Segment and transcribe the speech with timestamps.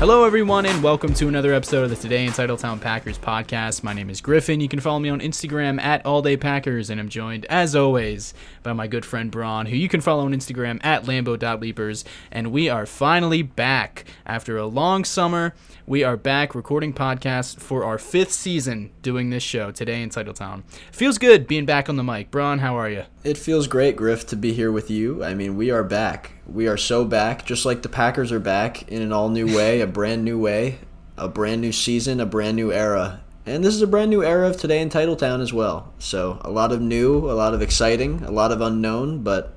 [0.00, 3.82] Hello, everyone, and welcome to another episode of the Today in Titletown Packers podcast.
[3.82, 4.58] My name is Griffin.
[4.58, 8.86] You can follow me on Instagram at AllDayPackers, and I'm joined, as always, by my
[8.86, 12.06] good friend Braun, who you can follow on Instagram at Lambo.Leapers.
[12.32, 15.54] And we are finally back after a long summer.
[15.84, 20.62] We are back recording podcasts for our fifth season doing this show, Today in Titletown.
[20.92, 22.30] Feels good being back on the mic.
[22.30, 23.04] Braun, how are you?
[23.22, 25.22] It feels great, Griff, to be here with you.
[25.22, 26.39] I mean, we are back.
[26.46, 29.80] We are so back, just like the Packers are back in an all new way,
[29.80, 30.78] a brand new way,
[31.16, 33.20] a brand new season, a brand new era.
[33.46, 35.92] And this is a brand new era of Today in Titletown as well.
[35.98, 39.54] So, a lot of new, a lot of exciting, a lot of unknown, but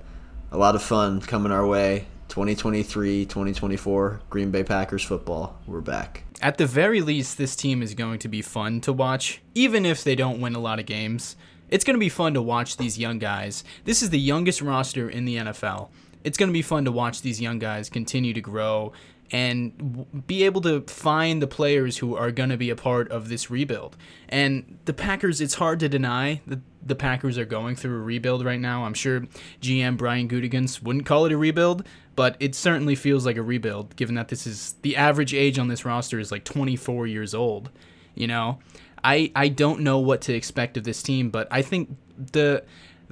[0.52, 2.06] a lot of fun coming our way.
[2.30, 5.60] 2023, 2024, Green Bay Packers football.
[5.68, 6.24] We're back.
[6.42, 10.04] At the very least, this team is going to be fun to watch, even if
[10.04, 11.36] they don't win a lot of games.
[11.70, 13.64] It's going to be fun to watch these young guys.
[13.84, 15.90] This is the youngest roster in the NFL.
[16.24, 18.94] It's going to be fun to watch these young guys continue to grow
[19.32, 23.30] and be able to find the players who are going to be a part of
[23.30, 23.98] this rebuild.
[24.30, 28.46] And the Packers, it's hard to deny that the Packers are going through a rebuild
[28.46, 28.86] right now.
[28.86, 29.22] I'm sure
[29.62, 33.96] GM Brian Gutekunst wouldn't call it a rebuild, but it certainly feels like a rebuild
[33.96, 37.72] given that this is the average age on this roster is like 24 years old,
[38.14, 38.60] you know?
[39.04, 42.64] I I don't know what to expect of this team, but I think the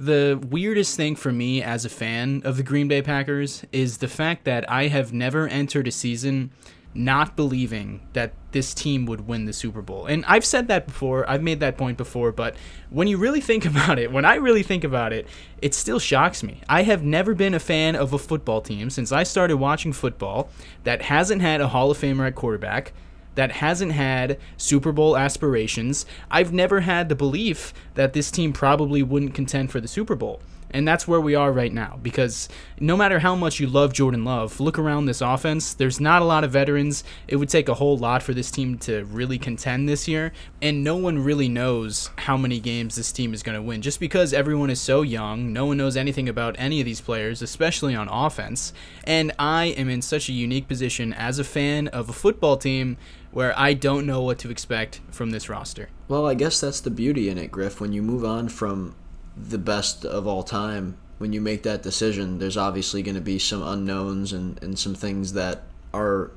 [0.02, 4.08] the weirdest thing for me as a fan of the Green Bay Packers is the
[4.08, 6.50] fact that I have never entered a season
[6.92, 10.06] not believing that this team would win the Super Bowl.
[10.06, 12.56] And I've said that before, I've made that point before, but
[12.90, 15.28] when you really think about it, when I really think about it,
[15.62, 16.60] it still shocks me.
[16.68, 20.50] I have never been a fan of a football team since I started watching football
[20.82, 22.92] that hasn't had a Hall of Famer at quarterback
[23.34, 26.06] that hasn't had Super Bowl aspirations.
[26.30, 30.40] I've never had the belief that this team probably wouldn't contend for the Super Bowl.
[30.72, 32.48] And that's where we are right now because
[32.80, 35.74] no matter how much you love Jordan Love, look around this offense.
[35.74, 37.04] There's not a lot of veterans.
[37.28, 40.32] It would take a whole lot for this team to really contend this year.
[40.62, 43.82] And no one really knows how many games this team is going to win.
[43.82, 47.42] Just because everyone is so young, no one knows anything about any of these players,
[47.42, 48.72] especially on offense.
[49.04, 52.96] And I am in such a unique position as a fan of a football team
[53.32, 55.88] where I don't know what to expect from this roster.
[56.06, 57.80] Well, I guess that's the beauty in it, Griff.
[57.80, 58.94] When you move on from
[59.36, 63.38] the best of all time, when you make that decision, there's obviously going to be
[63.38, 65.62] some unknowns and, and some things that
[65.94, 66.30] are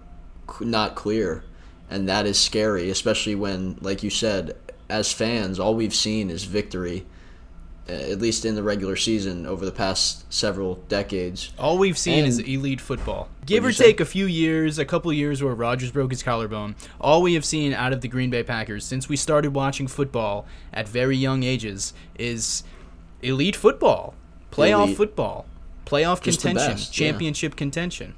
[0.62, 1.44] not clear.
[1.90, 4.56] And that is scary, especially when, like you said,
[4.90, 7.06] as fans, all we've seen is victory
[7.88, 11.54] Uh, at least in the regular season over the past several decades.
[11.60, 13.30] All we've seen and, is elite football.
[13.46, 16.76] Give or take a few years, a couple years where Rodgers broke his collarbone.
[17.00, 20.48] All we have seen out of the Green Bay Packers since we started watching football
[20.74, 22.64] at very young ages is
[23.22, 24.16] elite football,
[24.52, 24.98] playoff elite.
[24.98, 25.46] football,
[25.86, 27.58] playoff just contention, best, championship yeah.
[27.58, 28.16] contention.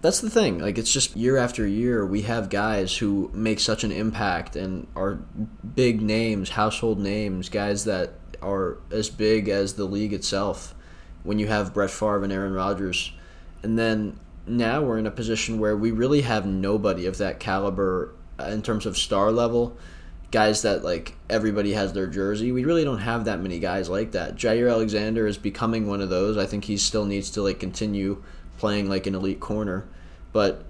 [0.00, 0.58] That's the thing.
[0.58, 4.88] Like it's just year after year, we have guys who make such an impact and
[4.96, 5.20] are
[5.76, 10.74] big names, household names, guys that are as big as the league itself
[11.22, 13.12] when you have Brett Favre and Aaron Rodgers.
[13.62, 18.14] And then now we're in a position where we really have nobody of that caliber
[18.38, 19.76] uh, in terms of star level.
[20.30, 22.52] Guys that like everybody has their jersey.
[22.52, 24.36] We really don't have that many guys like that.
[24.36, 26.36] Jaire Alexander is becoming one of those.
[26.36, 28.22] I think he still needs to like continue
[28.58, 29.88] playing like an elite corner,
[30.32, 30.64] but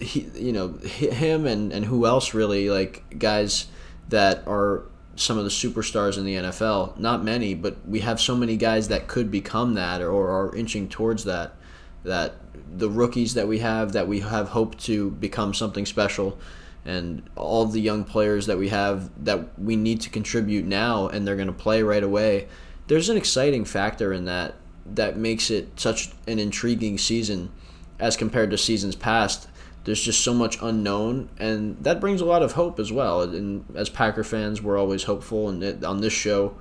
[0.00, 3.68] he, you know, him and and who else really like guys
[4.08, 4.82] that are
[5.16, 6.98] some of the superstars in the NFL.
[6.98, 10.88] Not many, but we have so many guys that could become that or, are inching
[10.88, 11.54] towards that.
[12.02, 12.34] That
[12.76, 16.38] the rookies that we have that we have hoped to become something special,
[16.84, 21.26] and all the young players that we have that we need to contribute now and
[21.26, 22.46] they're going to play right away.
[22.88, 24.54] There's an exciting factor in that
[24.86, 27.50] that makes it such an intriguing season
[27.98, 29.48] as compared to seasons past
[29.84, 33.22] there's just so much unknown, and that brings a lot of hope as well.
[33.22, 35.48] And as Packer fans, we're always hopeful.
[35.48, 36.56] And it, on this show,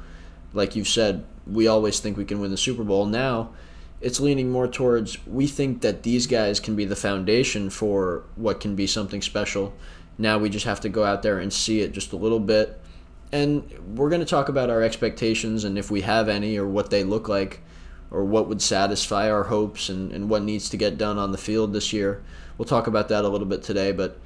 [0.53, 3.05] like you've said, we always think we can win the Super Bowl.
[3.05, 3.51] Now,
[4.03, 8.59] it's leaning more towards we think that these guys can be the foundation for what
[8.59, 9.73] can be something special.
[10.17, 12.79] Now we just have to go out there and see it just a little bit.
[13.31, 16.89] And we're going to talk about our expectations and if we have any or what
[16.89, 17.61] they look like
[18.11, 21.37] or what would satisfy our hopes and, and what needs to get done on the
[21.37, 22.21] field this year.
[22.57, 24.19] We'll talk about that a little bit today, but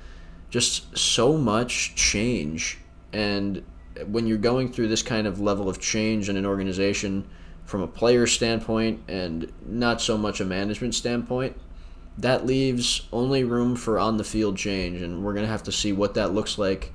[0.49, 2.79] just so much change.
[3.13, 3.63] And
[4.05, 7.27] when you're going through this kind of level of change in an organization
[7.65, 11.55] from a player standpoint and not so much a management standpoint,
[12.17, 15.01] that leaves only room for on the field change.
[15.01, 16.93] And we're going to have to see what that looks like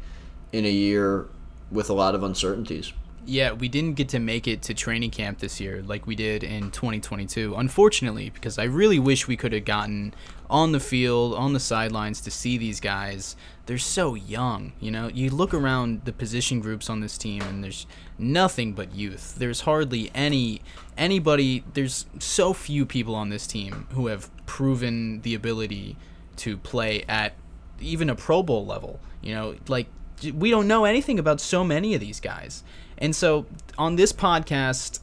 [0.52, 1.28] in a year
[1.70, 2.92] with a lot of uncertainties.
[3.24, 6.42] Yeah, we didn't get to make it to training camp this year like we did
[6.42, 10.12] in 2022, unfortunately, because I really wish we could have gotten
[10.50, 13.36] on the field, on the sidelines to see these guys.
[13.66, 15.06] They're so young, you know.
[15.06, 17.86] You look around the position groups on this team and there's
[18.18, 19.36] nothing but youth.
[19.38, 20.60] There's hardly any
[20.98, 25.96] anybody, there's so few people on this team who have proven the ability
[26.38, 27.34] to play at
[27.80, 28.98] even a Pro Bowl level.
[29.22, 29.86] You know, like
[30.34, 32.62] we don't know anything about so many of these guys.
[33.02, 33.46] And so
[33.76, 35.00] on this podcast,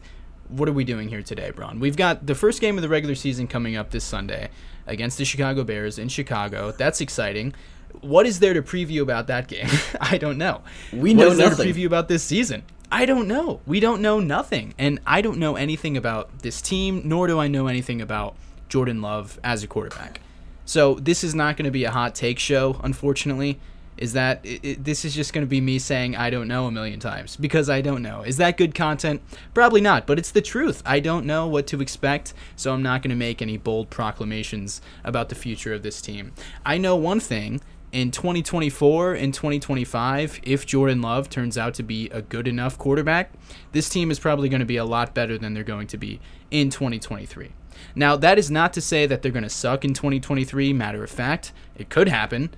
[0.47, 1.81] what are we doing here today, Braun?
[1.81, 4.49] We've got the first game of the regular season coming up this Sunday
[4.87, 6.71] against the Chicago Bears in Chicago.
[6.71, 7.53] That's exciting.
[7.99, 9.67] What is there to preview about that game?
[10.01, 10.61] I don't know.
[10.93, 11.57] We know what is nothing.
[11.57, 12.63] there to preview about this season?
[12.89, 13.59] I don't know.
[13.67, 14.73] We don't know nothing.
[14.77, 18.35] And I don't know anything about this team, nor do I know anything about
[18.69, 20.21] Jordan Love as a quarterback.
[20.63, 23.59] So this is not going to be a hot take show, unfortunately.
[23.99, 26.65] Is that it, it, this is just going to be me saying I don't know
[26.65, 28.21] a million times because I don't know.
[28.21, 29.21] Is that good content?
[29.53, 30.81] Probably not, but it's the truth.
[30.85, 34.81] I don't know what to expect, so I'm not going to make any bold proclamations
[35.03, 36.31] about the future of this team.
[36.65, 37.61] I know one thing
[37.91, 43.31] in 2024 and 2025, if Jordan Love turns out to be a good enough quarterback,
[43.71, 46.19] this team is probably going to be a lot better than they're going to be
[46.51, 47.51] in 2023.
[47.95, 50.73] Now, that is not to say that they're going to suck in 2023.
[50.73, 52.51] Matter of fact, it could happen.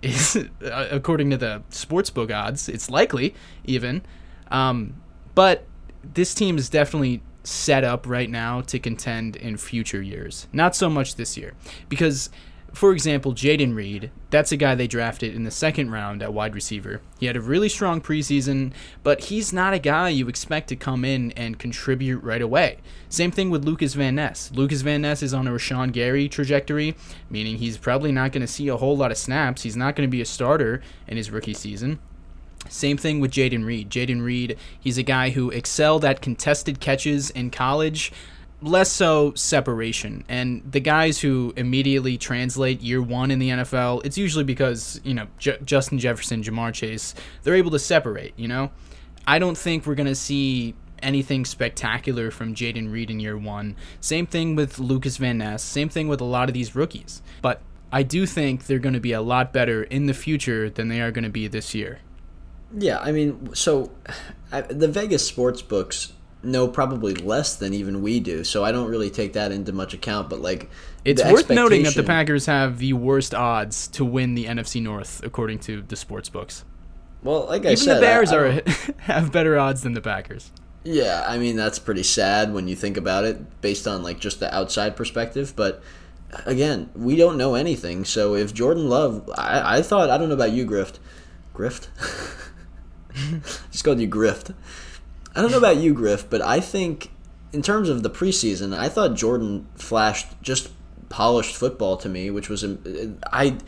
[0.00, 3.34] Is according to the sportsbook odds, it's likely
[3.64, 4.02] even.
[4.50, 5.00] Um,
[5.34, 5.64] but
[6.02, 10.46] this team is definitely set up right now to contend in future years.
[10.52, 11.54] Not so much this year,
[11.88, 12.30] because
[12.78, 16.54] for example, Jayden Reed, that's a guy they drafted in the second round at wide
[16.54, 17.00] receiver.
[17.18, 18.72] He had a really strong preseason,
[19.02, 22.78] but he's not a guy you expect to come in and contribute right away.
[23.08, 24.52] Same thing with Lucas Van Ness.
[24.54, 26.94] Lucas Van Ness is on a Rashan Gary trajectory,
[27.28, 29.62] meaning he's probably not going to see a whole lot of snaps.
[29.62, 31.98] He's not going to be a starter in his rookie season.
[32.68, 33.90] Same thing with Jayden Reed.
[33.90, 38.12] Jayden Reed, he's a guy who excelled at contested catches in college
[38.60, 40.24] less so separation.
[40.28, 45.14] And the guys who immediately translate year one in the NFL, it's usually because, you
[45.14, 48.70] know, J- Justin Jefferson, Ja'Marr Chase, they're able to separate, you know?
[49.26, 53.76] I don't think we're going to see anything spectacular from Jayden Reed in year one.
[54.00, 55.62] Same thing with Lucas Van Ness.
[55.62, 57.22] Same thing with a lot of these rookies.
[57.42, 57.60] But
[57.92, 61.00] I do think they're going to be a lot better in the future than they
[61.00, 62.00] are going to be this year.
[62.76, 63.92] Yeah, I mean, so
[64.52, 66.12] I, the Vegas sports books
[66.42, 69.94] know probably less than even we do, so I don't really take that into much
[69.94, 70.30] account.
[70.30, 70.70] But like,
[71.04, 75.22] It's worth noting that the Packers have the worst odds to win the NFC North
[75.24, 76.64] according to the sports books.
[77.22, 78.62] Well, like I Even said, the Bears I- I are
[78.98, 80.52] have better odds than the Packers.
[80.84, 84.38] Yeah, I mean that's pretty sad when you think about it, based on like just
[84.40, 85.54] the outside perspective.
[85.56, 85.82] But
[86.46, 88.04] again, we don't know anything.
[88.04, 90.98] So if Jordan Love, I, I thought I don't know about you, Grift,
[91.54, 91.88] Grift,
[93.70, 94.54] just called you Grift.
[95.34, 97.10] I don't know about you, Griff, but I think
[97.52, 100.70] in terms of the preseason, I thought Jordan flashed just
[101.08, 102.64] polished football to me, which was
[103.32, 103.58] I.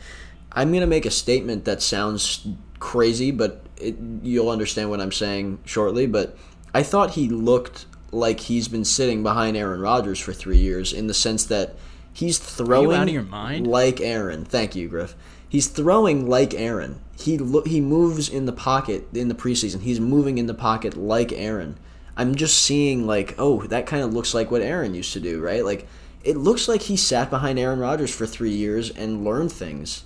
[0.53, 2.45] I'm gonna make a statement that sounds
[2.79, 6.07] crazy, but it, you'll understand what I'm saying shortly.
[6.07, 6.37] But
[6.73, 11.07] I thought he looked like he's been sitting behind Aaron Rodgers for three years, in
[11.07, 11.75] the sense that
[12.13, 13.65] he's throwing out of your mind?
[13.67, 14.43] like Aaron.
[14.43, 15.15] Thank you, Griff.
[15.51, 17.01] He's throwing like Aaron.
[17.19, 19.81] He lo- he moves in the pocket in the preseason.
[19.81, 21.77] He's moving in the pocket like Aaron.
[22.15, 25.41] I'm just seeing like, oh, that kind of looks like what Aaron used to do,
[25.41, 25.65] right?
[25.65, 25.89] Like
[26.23, 30.05] it looks like he sat behind Aaron Rodgers for 3 years and learned things.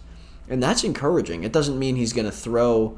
[0.50, 1.44] And that's encouraging.
[1.44, 2.98] It doesn't mean he's going to throw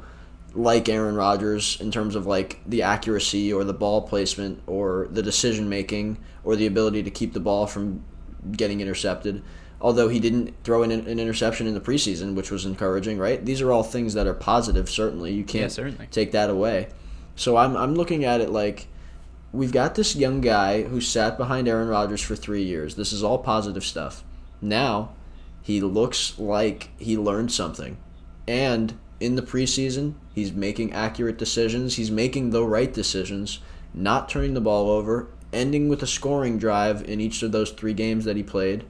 [0.54, 5.22] like Aaron Rodgers in terms of like the accuracy or the ball placement or the
[5.22, 8.02] decision making or the ability to keep the ball from
[8.52, 9.42] getting intercepted.
[9.80, 13.44] Although he didn't throw an, an interception in the preseason, which was encouraging, right?
[13.44, 14.90] These are all things that are positive.
[14.90, 16.08] Certainly, you can't certainly.
[16.10, 16.88] take that away.
[17.36, 18.88] So I'm I'm looking at it like
[19.52, 22.96] we've got this young guy who sat behind Aaron Rodgers for three years.
[22.96, 24.24] This is all positive stuff.
[24.60, 25.10] Now
[25.62, 27.98] he looks like he learned something,
[28.48, 31.96] and in the preseason, he's making accurate decisions.
[31.96, 33.60] He's making the right decisions,
[33.94, 37.94] not turning the ball over, ending with a scoring drive in each of those three
[37.94, 38.84] games that he played.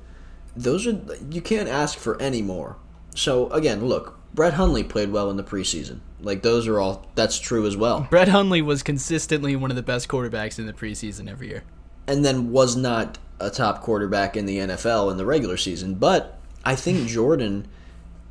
[0.57, 1.01] Those are
[1.31, 2.77] you can't ask for any more.
[3.15, 6.01] So again, look, Brett Hundley played well in the preseason.
[6.21, 8.07] Like those are all that's true as well.
[8.11, 11.63] Brett Hundley was consistently one of the best quarterbacks in the preseason every year.
[12.07, 15.95] and then was not a top quarterback in the NFL in the regular season.
[15.95, 17.69] But I think Jordan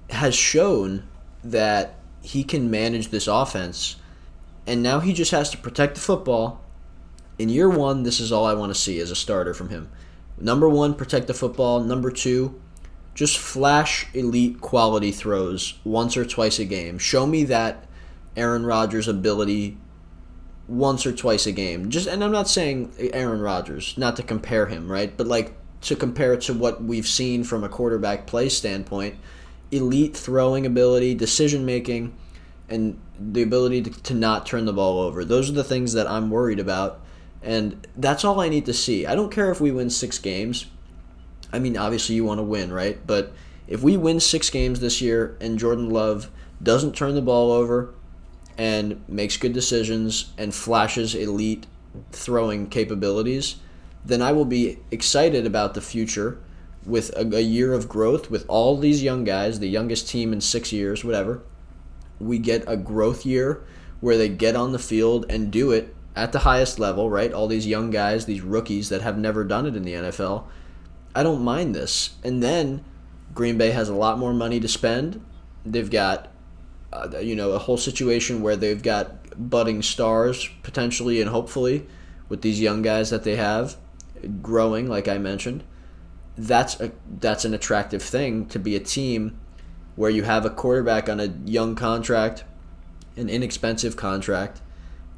[0.10, 1.04] has shown
[1.44, 3.96] that he can manage this offense,
[4.66, 6.62] and now he just has to protect the football.
[7.40, 9.90] In year one, this is all I want to see as a starter from him.
[10.40, 11.80] Number one, protect the football.
[11.80, 12.60] Number two,
[13.16, 17.00] just flash elite quality throws once or twice a game.
[17.00, 17.88] Show me that
[18.36, 19.78] Aaron Rodgers' ability
[20.68, 21.90] once or twice a game.
[21.90, 25.16] Just and I'm not saying Aaron Rodgers, not to compare him, right?
[25.16, 29.16] But like to compare it to what we've seen from a quarterback play standpoint,
[29.72, 32.16] elite throwing ability, decision making,
[32.70, 35.26] and the ability to, to not turn the ball over.
[35.26, 37.02] Those are the things that I'm worried about.
[37.48, 39.06] And that's all I need to see.
[39.06, 40.66] I don't care if we win six games.
[41.54, 43.00] I mean, obviously, you want to win, right?
[43.08, 43.32] But
[43.70, 46.30] if we win six games this year and Jordan Love
[46.62, 47.94] doesn't turn the ball over
[48.58, 51.68] and makes good decisions and flashes elite
[52.12, 53.56] throwing capabilities,
[54.04, 56.40] then I will be excited about the future
[56.86, 60.42] with a, a, year of growth with all these young guys, the youngest team in
[60.42, 61.42] six years, whatever.
[62.20, 63.64] We get a growth year
[64.02, 67.32] where they get on the field and do it at the highest level, right?
[67.32, 70.46] All these young guys, these rookies that have never done it in the NFL.
[71.16, 72.16] I don't mind this.
[72.24, 72.84] And then
[73.34, 75.24] Green Bay has a lot more money to spend.
[75.64, 76.30] They've got,
[76.92, 81.86] uh, you know, a whole situation where they've got budding stars potentially and hopefully
[82.30, 83.78] with these young guys that they have
[84.42, 85.64] growing, like I mentioned.
[86.36, 89.40] That's a that's an attractive thing to be a team
[89.96, 92.44] where you have a quarterback on a young contract,
[93.16, 94.62] an inexpensive contract,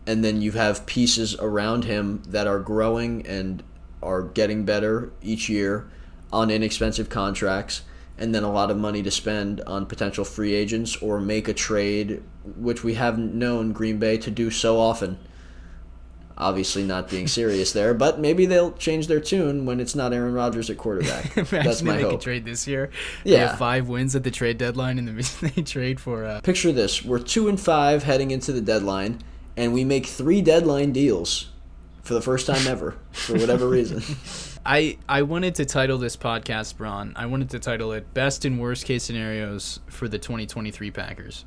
[0.10, 3.62] and then you have pieces around him that are growing and
[4.02, 5.88] are getting better each year
[6.34, 7.84] on inexpensive contracts
[8.18, 11.54] and then a lot of money to spend on potential free agents or make a
[11.54, 12.24] trade
[12.58, 15.20] which we haven't known Green Bay to do so often.
[16.36, 20.34] Obviously not being serious there, but maybe they'll change their tune when it's not Aaron
[20.34, 21.36] Rodgers at quarterback.
[21.36, 22.22] That's my they hope.
[22.22, 22.90] Trade this year.
[23.24, 25.22] Yeah, five wins at the trade deadline, and then
[25.56, 26.26] they trade for.
[26.26, 26.42] Uh...
[26.42, 29.20] Picture this: we're two and five heading into the deadline,
[29.58, 31.50] and we make three deadline deals
[32.04, 34.04] for the first time ever for whatever reason.
[34.66, 37.14] I I wanted to title this podcast, Braun.
[37.16, 41.46] I wanted to title it "Best and Worst Case Scenarios for the 2023 Packers,"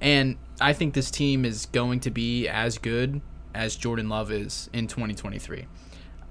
[0.00, 3.20] and I think this team is going to be as good
[3.54, 5.66] as Jordan Love is in 2023.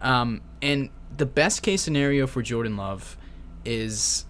[0.01, 3.17] Um, and the best case scenario for Jordan Love
[3.63, 4.25] is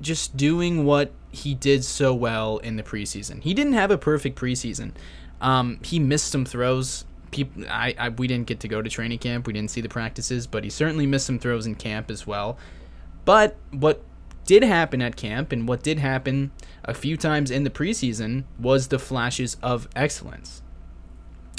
[0.00, 3.42] just doing what he did so well in the preseason.
[3.42, 4.92] He didn't have a perfect preseason.
[5.40, 7.04] Um, he missed some throws.
[7.30, 9.46] People, I, I, we didn't get to go to training camp.
[9.46, 12.58] We didn't see the practices, but he certainly missed some throws in camp as well.
[13.24, 14.02] But what
[14.46, 16.50] did happen at camp and what did happen
[16.84, 20.62] a few times in the preseason was the flashes of excellence.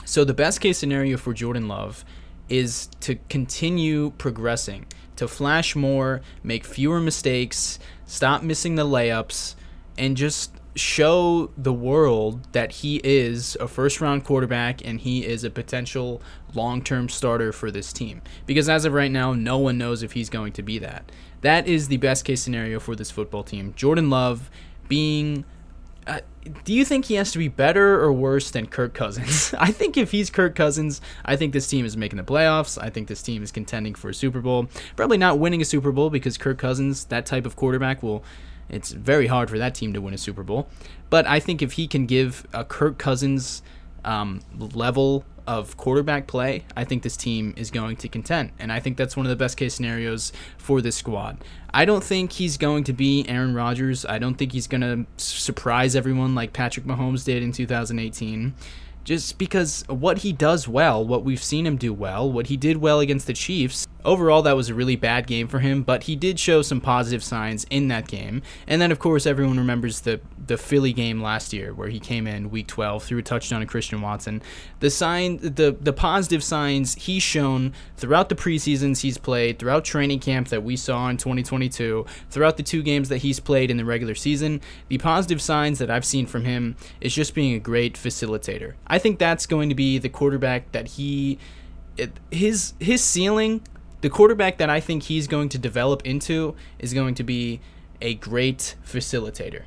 [0.05, 2.03] So the best case scenario for Jordan Love
[2.49, 9.53] is to continue progressing, to flash more, make fewer mistakes, stop missing the layups,
[9.99, 15.43] and just show the world that he is a first round quarterback and he is
[15.43, 16.21] a potential
[16.53, 18.21] long term starter for this team.
[18.45, 21.11] Because as of right now, no one knows if he's going to be that.
[21.41, 23.73] That is the best case scenario for this football team.
[23.75, 24.49] Jordan Love
[24.87, 25.45] being.
[26.07, 26.21] Uh,
[26.63, 29.53] do you think he has to be better or worse than Kirk Cousins?
[29.59, 32.81] I think if he's Kirk Cousins, I think this team is making the playoffs.
[32.81, 34.67] I think this team is contending for a Super Bowl.
[34.95, 38.23] Probably not winning a Super Bowl because Kirk Cousins, that type of quarterback, will
[38.69, 40.69] it's very hard for that team to win a Super Bowl.
[41.09, 43.61] But I think if he can give a Kirk Cousins
[44.05, 48.51] um, level of quarterback play, I think this team is going to contend.
[48.59, 51.43] And I think that's one of the best case scenarios for this squad.
[51.73, 54.05] I don't think he's going to be Aaron Rodgers.
[54.05, 58.53] I don't think he's going to surprise everyone like Patrick Mahomes did in 2018
[59.03, 62.77] just because what he does well, what we've seen him do well, what he did
[62.77, 66.15] well against the Chiefs, overall that was a really bad game for him, but he
[66.15, 68.41] did show some positive signs in that game.
[68.67, 72.25] And then of course everyone remembers the the Philly game last year where he came
[72.25, 74.41] in week 12 threw a touchdown to Christian Watson.
[74.79, 80.19] The sign the the positive signs he's shown throughout the preseasons he's played, throughout training
[80.19, 83.85] camp that we saw in 2022, throughout the two games that he's played in the
[83.85, 87.95] regular season, the positive signs that I've seen from him is just being a great
[87.95, 88.73] facilitator.
[88.87, 91.37] I think that's going to be the quarterback that he
[92.31, 93.61] his his ceiling,
[94.01, 97.59] the quarterback that I think he's going to develop into is going to be
[98.01, 99.63] a great facilitator.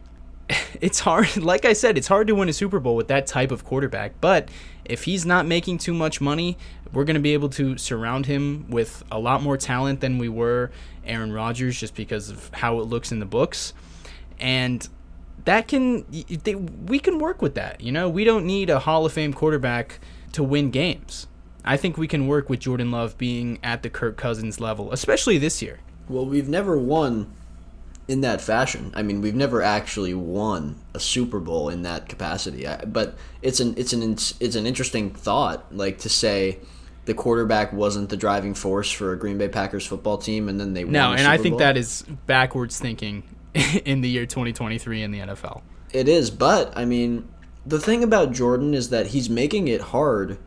[0.80, 3.50] It's hard, like I said, it's hard to win a Super Bowl with that type
[3.52, 4.48] of quarterback, but
[4.84, 6.58] if he's not making too much money,
[6.92, 10.28] we're going to be able to surround him with a lot more talent than we
[10.28, 10.70] were
[11.04, 13.72] Aaron Rodgers just because of how it looks in the books.
[14.38, 14.86] And
[15.44, 16.04] that can
[16.44, 17.80] they, we can work with that.
[17.80, 20.00] You know, we don't need a Hall of Fame quarterback
[20.32, 21.26] to win games.
[21.64, 25.38] I think we can work with Jordan Love being at the Kirk Cousins level, especially
[25.38, 25.80] this year.
[26.08, 27.32] Well, we've never won
[28.08, 28.92] in that fashion.
[28.94, 32.66] I mean, we've never actually won a Super Bowl in that capacity.
[32.86, 36.58] But it's an it's an it's an interesting thought, like to say
[37.04, 40.74] the quarterback wasn't the driving force for a Green Bay Packers football team, and then
[40.74, 41.12] they no.
[41.12, 41.58] and I think Bowl.
[41.60, 43.22] that is backwards thinking
[43.84, 45.62] in the year 2023 in the NFL.
[45.92, 47.28] It is, but I mean,
[47.66, 50.38] the thing about Jordan is that he's making it hard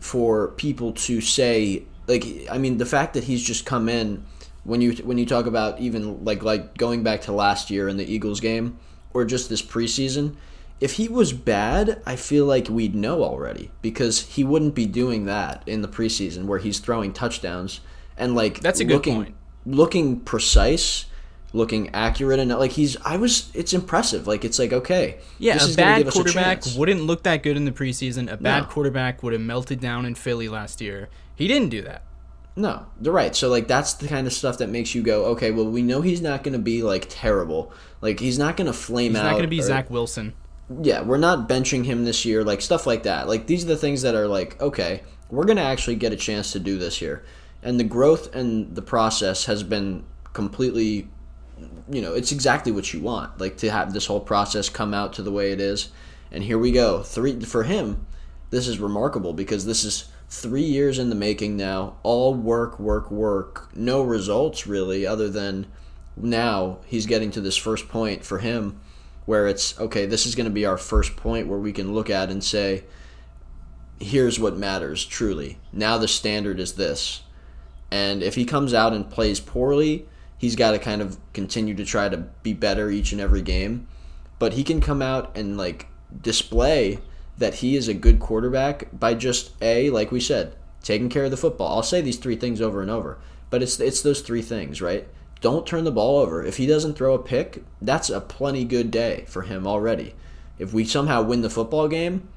[0.00, 4.24] for people to say like I mean the fact that he's just come in
[4.64, 7.96] when you when you talk about even like like going back to last year in
[7.96, 8.78] the Eagles game
[9.12, 10.36] or just this preseason,
[10.80, 15.24] if he was bad, I feel like we'd know already because he wouldn't be doing
[15.26, 17.80] that in the preseason where he's throwing touchdowns
[18.16, 19.34] and like That's a good looking point.
[19.64, 21.06] looking precise,
[21.52, 24.26] looking accurate and like he's I was it's impressive.
[24.26, 27.42] Like it's like okay, Yeah, this a is bad us a quarterback wouldn't look that
[27.42, 28.30] good in the preseason.
[28.32, 28.68] A bad No.
[28.68, 31.08] quarterback would have melted down in Philly last year.
[31.34, 32.02] He didn't do that.
[32.56, 33.34] No, they're right.
[33.34, 36.00] So like that's the kind of stuff that makes you go, okay, well we know
[36.02, 37.72] he's not going to be like terrible.
[38.00, 39.20] Like he's not going to flame out.
[39.20, 39.24] He's out.
[39.24, 40.34] not going to be or- Zach Wilson.
[40.82, 42.44] Yeah, we're not benching him this year.
[42.44, 43.26] Like stuff like that.
[43.26, 46.16] Like these are the things that are like, okay, we're going to actually get a
[46.16, 47.24] chance to do this here.
[47.62, 51.08] And the growth and the process has been completely
[51.88, 53.40] you know, it's exactly what you want.
[53.40, 55.90] Like to have this whole process come out to the way it is.
[56.32, 57.02] And here we go.
[57.02, 58.06] Three for him,
[58.50, 61.96] this is remarkable because this is three years in the making now.
[62.02, 63.70] All work, work, work.
[63.74, 65.66] No results really, other than
[66.16, 68.80] now he's getting to this first point for him
[69.26, 72.10] where it's okay, this is going to be our first point where we can look
[72.10, 72.84] at and say,
[74.00, 75.58] here's what matters truly.
[75.72, 77.22] Now the standard is this.
[77.90, 80.06] And if he comes out and plays poorly,
[80.40, 83.86] he's got to kind of continue to try to be better each and every game.
[84.38, 85.86] But he can come out and like
[86.22, 86.98] display
[87.36, 91.30] that he is a good quarterback by just a like we said, taking care of
[91.30, 91.76] the football.
[91.76, 93.18] I'll say these three things over and over,
[93.50, 95.06] but it's it's those three things, right?
[95.42, 96.42] Don't turn the ball over.
[96.42, 100.14] If he doesn't throw a pick, that's a plenty good day for him already.
[100.58, 102.28] If we somehow win the football game,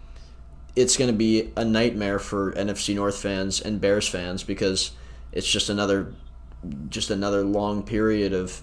[0.75, 4.91] it's going to be a nightmare for NFC North fans and Bears fans because
[5.31, 6.13] it's just another
[6.89, 8.61] just another long period of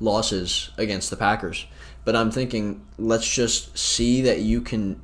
[0.00, 1.66] losses against the Packers.
[2.04, 5.00] But I'm thinking let's just see that you can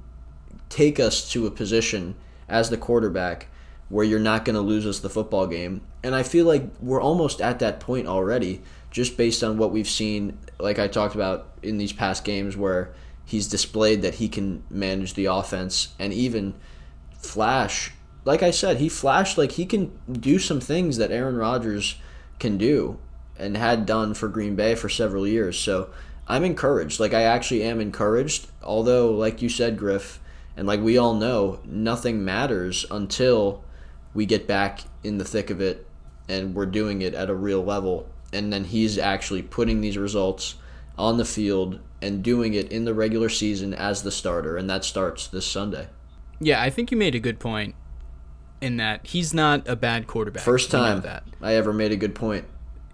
[0.68, 2.14] take us to a position
[2.48, 3.48] as the quarterback
[3.88, 5.82] where you're not going to lose us the football game.
[6.02, 9.88] And I feel like we're almost at that point already just based on what we've
[9.88, 14.62] seen like I talked about in these past games where he's displayed that he can
[14.70, 16.54] manage the offense and even
[17.18, 17.90] flash
[18.24, 21.96] like I said, he flashed like he can do some things that Aaron Rodgers
[22.38, 22.98] can do
[23.38, 25.58] and had done for Green Bay for several years.
[25.58, 25.90] So
[26.26, 27.00] I'm encouraged.
[27.00, 28.48] Like I actually am encouraged.
[28.62, 30.20] Although, like you said, Griff,
[30.56, 33.64] and like we all know, nothing matters until
[34.12, 35.86] we get back in the thick of it
[36.28, 38.08] and we're doing it at a real level.
[38.32, 40.56] And then he's actually putting these results
[40.96, 44.56] on the field and doing it in the regular season as the starter.
[44.56, 45.88] And that starts this Sunday.
[46.40, 47.74] Yeah, I think you made a good point
[48.64, 50.42] in that he's not a bad quarterback.
[50.42, 51.24] First We know time that.
[51.42, 52.46] I ever made a good point.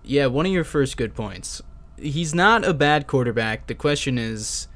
[0.02, 1.62] Yeah, one of your first good points.
[1.96, 3.68] He's not a bad quarterback.
[3.68, 4.66] The question is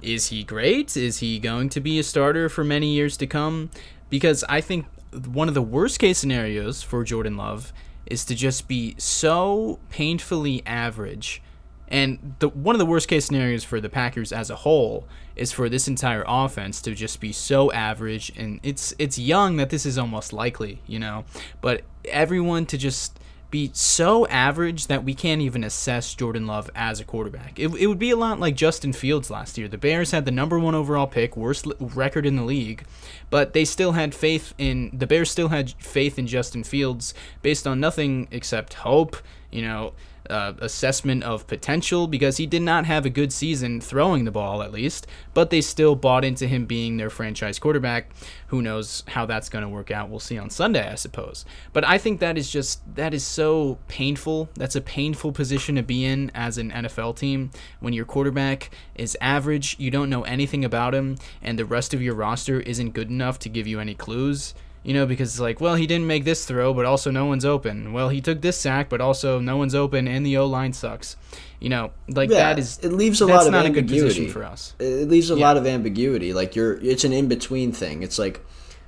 [0.00, 0.96] is he great?
[0.96, 3.70] Is he going to be a starter for many years to come?
[4.08, 4.86] Because I think
[5.26, 7.72] one of the worst case scenarios for Jordan Love
[8.06, 11.42] is to just be so painfully average.
[11.90, 15.50] And the one of the worst case scenarios for the Packers as a whole is
[15.52, 19.84] for this entire offense to just be so average and it's it's young that this
[19.84, 21.24] is almost likely, you know.
[21.60, 23.18] But everyone to just
[23.50, 27.58] be so average that we can't even assess Jordan Love as a quarterback.
[27.58, 29.68] It, it would be a lot like Justin Fields last year.
[29.68, 32.84] The Bears had the number one overall pick, worst record in the league,
[33.28, 35.30] but they still had faith in the Bears.
[35.30, 39.16] Still had faith in Justin Fields based on nothing except hope.
[39.50, 39.92] You know,
[40.30, 44.62] uh, assessment of potential because he did not have a good season throwing the ball,
[44.62, 48.10] at least, but they still bought into him being their franchise quarterback.
[48.48, 50.08] Who knows how that's going to work out?
[50.08, 51.44] We'll see on Sunday, I suppose.
[51.72, 54.48] But I think that is just, that is so painful.
[54.54, 59.16] That's a painful position to be in as an NFL team when your quarterback is
[59.20, 63.10] average, you don't know anything about him, and the rest of your roster isn't good
[63.10, 64.54] enough to give you any clues.
[64.82, 67.44] You know, because it's like, well, he didn't make this throw, but also no one's
[67.44, 67.92] open.
[67.92, 71.16] Well, he took this sack, but also no one's open, and the O line sucks.
[71.60, 74.06] You know, like Yeah, that is it leaves a lot of not a good ambiguity
[74.08, 74.74] position for us.
[74.78, 75.46] It leaves a Yeah.
[75.46, 76.32] lot of ambiguity.
[76.32, 78.02] Like you're, it's an in between thing.
[78.02, 78.40] It's like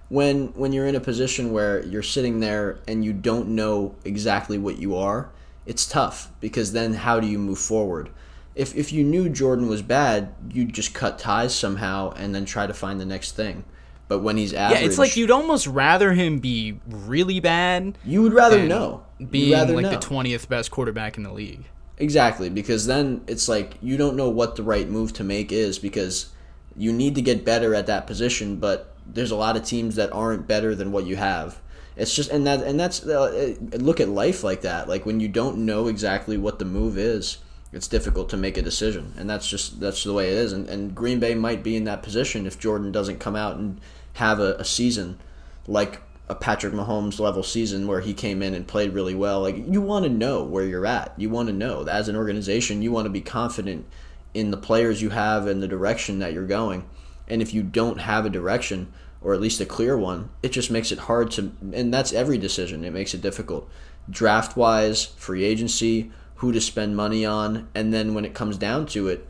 [0.08, 4.56] when when you're in a position where you're sitting there and you don't know exactly
[4.56, 5.30] what you are.
[5.66, 8.08] It's tough because then how do you move forward?
[8.54, 12.66] If if you knew Jordan was bad, you'd just cut ties somehow and then try
[12.66, 13.64] to find the next thing.
[14.12, 18.20] But when he's average, Yeah, it's like you'd almost rather him be really bad you
[18.20, 19.06] would rather know.
[19.30, 19.92] Being rather like know.
[19.92, 21.64] the twentieth best quarterback in the league.
[21.96, 25.78] Exactly, because then it's like you don't know what the right move to make is
[25.78, 26.30] because
[26.76, 30.12] you need to get better at that position, but there's a lot of teams that
[30.12, 31.58] aren't better than what you have.
[31.96, 34.90] It's just and that and that's uh, look at life like that.
[34.90, 37.38] Like when you don't know exactly what the move is,
[37.72, 40.52] it's difficult to make a decision, and that's just that's the way it is.
[40.52, 43.80] And, and Green Bay might be in that position if Jordan doesn't come out and
[44.14, 45.18] have a, a season
[45.66, 49.42] like a Patrick Mahomes level season where he came in and played really well.
[49.42, 51.12] Like you want to know where you're at.
[51.16, 53.86] You want to know as an organization, you want to be confident
[54.34, 56.88] in the players you have and the direction that you're going.
[57.28, 60.70] And if you don't have a direction or at least a clear one, it just
[60.70, 62.84] makes it hard to and that's every decision.
[62.84, 63.68] It makes it difficult.
[64.08, 68.84] Draft wise, free agency, who to spend money on, and then when it comes down
[68.84, 69.28] to it,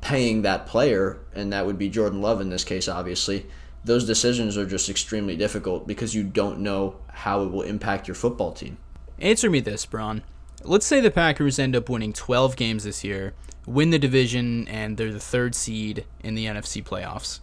[0.00, 3.46] paying that player, and that would be Jordan Love in this case, obviously,
[3.84, 8.14] those decisions are just extremely difficult because you don't know how it will impact your
[8.14, 8.76] football team.
[9.18, 10.22] Answer me this, Braun.
[10.64, 13.34] Let's say the Packers end up winning 12 games this year,
[13.66, 17.40] win the division, and they're the third seed in the NFC playoffs.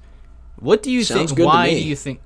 [0.55, 1.45] What do you Sounds think?
[1.45, 2.21] Why do you think?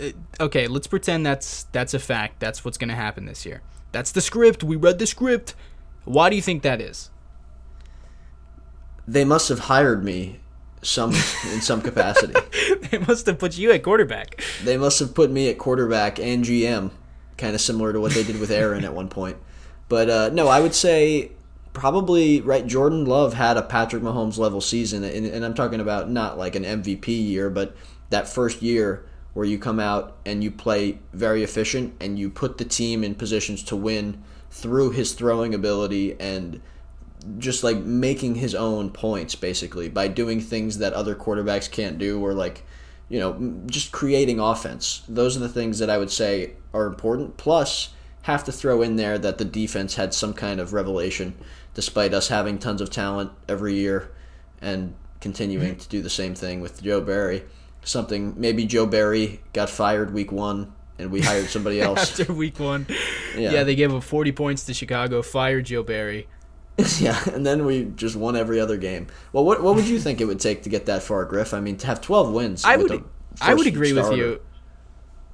[0.00, 2.40] uh, Okay, let's pretend that's that's a fact.
[2.40, 3.62] That's what's going to happen this year.
[3.92, 4.64] That's the script.
[4.64, 5.54] We read the script.
[6.04, 7.10] Why do you think that is?
[9.06, 10.40] They must have hired me
[10.82, 11.10] some
[11.52, 12.34] in some capacity.
[12.90, 14.42] they must have put you at quarterback.
[14.62, 16.90] They must have put me at quarterback and GM,
[17.36, 19.36] kind of similar to what they did with Aaron at one point.
[19.88, 21.32] But uh, no, I would say
[21.72, 22.66] probably right.
[22.66, 26.54] Jordan Love had a Patrick Mahomes level season, and, and I'm talking about not like
[26.54, 27.76] an MVP year, but
[28.10, 32.58] that first year where you come out and you play very efficient and you put
[32.58, 36.60] the team in positions to win through his throwing ability and
[37.38, 42.20] just like making his own points basically by doing things that other quarterbacks can't do
[42.20, 42.64] or like
[43.08, 47.36] you know just creating offense those are the things that i would say are important
[47.36, 47.90] plus
[48.22, 51.34] have to throw in there that the defense had some kind of revelation
[51.74, 54.10] despite us having tons of talent every year
[54.60, 55.78] and continuing mm-hmm.
[55.78, 57.42] to do the same thing with joe barry
[57.82, 62.58] something maybe joe barry got fired week one and we hired somebody else After week
[62.58, 62.86] one,
[63.36, 63.50] Yeah.
[63.50, 63.64] yeah.
[63.64, 66.28] they gave up 40 points to Chicago, fired Joe Barry.
[66.98, 69.06] Yeah, and then we just won every other game.
[69.32, 71.54] Well, what what would you think it would take to get that far, Griff?
[71.54, 72.64] I mean, to have twelve wins.
[72.64, 73.04] I would,
[73.40, 74.40] I would agree with you.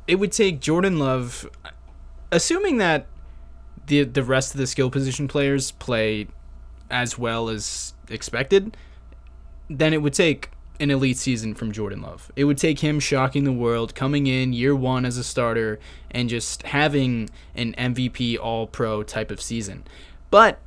[0.06, 1.48] It would take Jordan Love,
[2.30, 3.06] assuming that
[3.86, 6.28] the the rest of the skill position players play
[6.90, 8.76] as well as expected.
[9.68, 10.50] Then it would take
[10.80, 12.32] an elite season from Jordan Love.
[12.36, 15.78] It would take him shocking the world, coming in year one as a starter,
[16.10, 19.84] and just having an MVP All Pro type of season.
[20.30, 20.58] But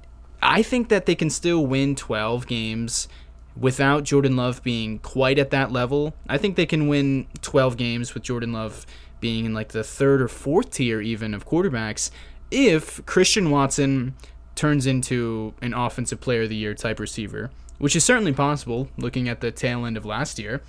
[0.43, 3.07] I think that they can still win 12 games
[3.55, 6.13] without Jordan Love being quite at that level.
[6.27, 8.85] I think they can win 12 games with Jordan Love
[9.19, 12.11] being in like the third or fourth tier even of quarterbacks
[12.51, 14.15] if Christian Watson
[14.55, 19.29] turns into an offensive player of the year type receiver, which is certainly possible looking
[19.29, 20.61] at the tail end of last year.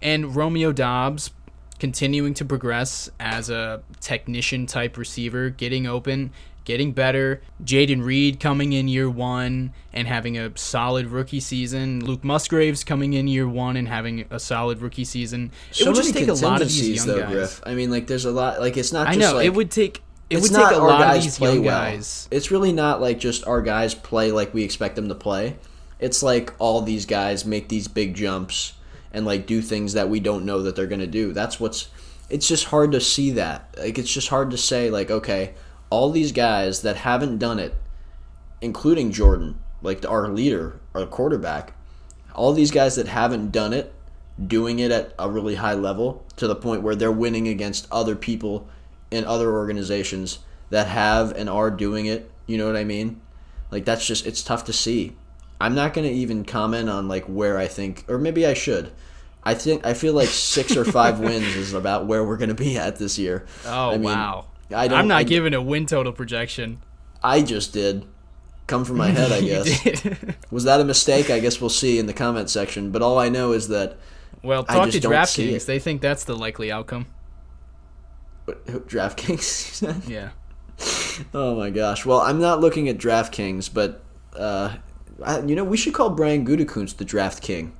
[0.00, 1.30] And Romeo Doubs
[1.78, 6.32] continuing to progress as a technician type receiver, getting open,
[6.68, 7.40] getting better.
[7.64, 12.04] Jayden Reed coming in year one and having a solid rookie season.
[12.04, 15.50] Luke Musgraves coming in year one and having a solid rookie season.
[15.70, 17.32] It So would just take a lot of these young though, guys.
[17.32, 17.62] Griff.
[17.64, 18.60] I mean, like there's a lot.
[18.60, 19.08] Like it's not.
[19.08, 21.54] I Just know like, it would take it would take a lot of these play
[21.54, 21.80] young well.
[21.80, 22.28] guys.
[22.30, 25.56] It's really not like just our guys play like we expect them to play.
[25.98, 28.74] It's like all these guys make these big jumps
[29.10, 31.32] and like do things that we don't know that they're gonna do.
[31.32, 31.88] That's what's.
[32.28, 33.74] It's just hard to see that.
[33.78, 35.54] Like it's just hard to say like okay,
[35.90, 37.74] all these guys that haven't done it,
[38.60, 41.74] including Jordan, like our leader, our quarterback,
[42.34, 43.94] all these guys that haven't done it
[44.46, 48.14] doing it at a really high level to the point where they're winning against other
[48.14, 48.68] people
[49.10, 50.38] in other organizations
[50.70, 52.30] that have and are doing it.
[52.46, 53.20] You know what I mean?
[53.70, 55.16] Like that's just it's tough to see.
[55.60, 58.92] I'm not going to even comment on like where I think or maybe I should.
[59.42, 62.54] I think I feel like 6 or 5 wins is about where we're going to
[62.54, 63.46] be at this year.
[63.66, 64.46] Oh I mean, wow!
[64.74, 66.82] I don't I'm not I, giving a win total projection.
[67.22, 68.06] I just did
[68.66, 70.04] come from my head, I guess.
[70.50, 71.30] Was that a mistake?
[71.30, 73.96] I guess we'll see in the comment section, but all I know is that
[74.42, 75.66] well, talk to DraftKings.
[75.66, 77.06] They think that's the likely outcome.
[78.46, 80.30] DraftKings Yeah.
[81.34, 82.06] Oh my gosh.
[82.06, 84.02] Well, I'm not looking at DraftKings, but
[84.36, 84.76] uh,
[85.22, 87.72] I, you know, we should call Brian Gutekunst the Draft King.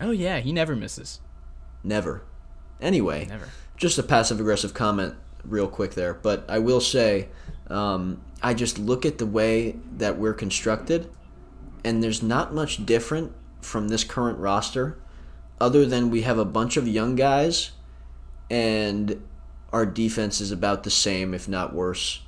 [0.00, 1.20] Oh yeah, he never misses.
[1.82, 2.22] Never.
[2.80, 3.48] Anyway, Never.
[3.76, 5.14] just a passive aggressive comment,
[5.48, 6.14] real quick there.
[6.14, 7.28] But I will say,
[7.68, 11.08] um, I just look at the way that we're constructed,
[11.84, 14.98] and there's not much different from this current roster,
[15.60, 17.70] other than we have a bunch of young guys,
[18.50, 19.22] and
[19.72, 22.22] our defense is about the same, if not worse.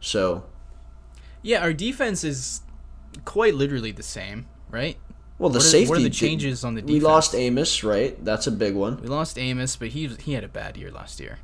[0.00, 0.44] So
[1.42, 2.60] Yeah, our defense is
[3.24, 4.96] quite literally the same, right?
[5.38, 5.88] Well, the What are- safety.
[5.88, 8.22] what are the changes on the We lost Amos, right?
[8.24, 9.00] That's a big one.
[9.00, 11.38] We lost Amos, but he he had a bad year last year.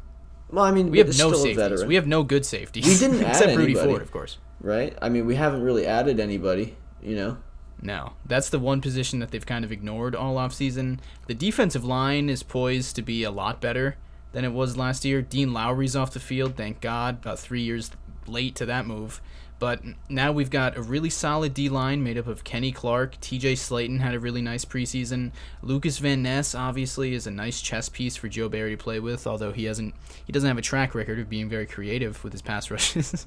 [0.50, 1.84] Well, I mean, We have no still safeties.
[1.84, 2.86] We have no good safeties.
[2.86, 3.88] We didn't add except Rudy anybody.
[3.90, 4.38] Ford, of course.
[4.60, 4.96] right?
[5.02, 6.76] I mean, we haven't really added anybody.
[7.02, 7.36] You know,
[7.82, 11.00] No, that's the one position that they've kind of ignored all offseason.
[11.26, 13.96] The defensive line is poised to be a lot better
[14.32, 15.20] than it was last year.
[15.22, 17.18] Dean Lowry's off the field, thank God.
[17.20, 17.90] About three years
[18.26, 19.20] late to that move.
[19.64, 23.18] But now we've got a really solid D line made up of Kenny Clark.
[23.22, 25.32] TJ Slaton had a really nice preseason.
[25.62, 29.26] Lucas Van Ness obviously is a nice chess piece for Joe Barry to play with,
[29.26, 29.94] although he hasn't
[30.26, 33.26] he doesn't have a track record of being very creative with his pass rushes.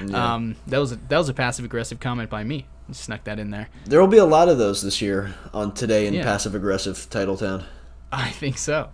[0.00, 0.34] Yeah.
[0.34, 2.66] um, that was a, that was a passive aggressive comment by me.
[2.92, 3.68] Snuck that in there.
[3.84, 6.22] There will be a lot of those this year on today in Yeah.
[6.22, 7.64] passive aggressive Titletown.
[8.12, 8.90] I think so.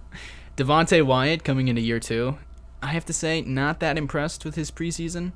[0.57, 2.39] Devonte Wyatt coming into year two.
[2.83, 5.33] I have to say, not that impressed with his preseason.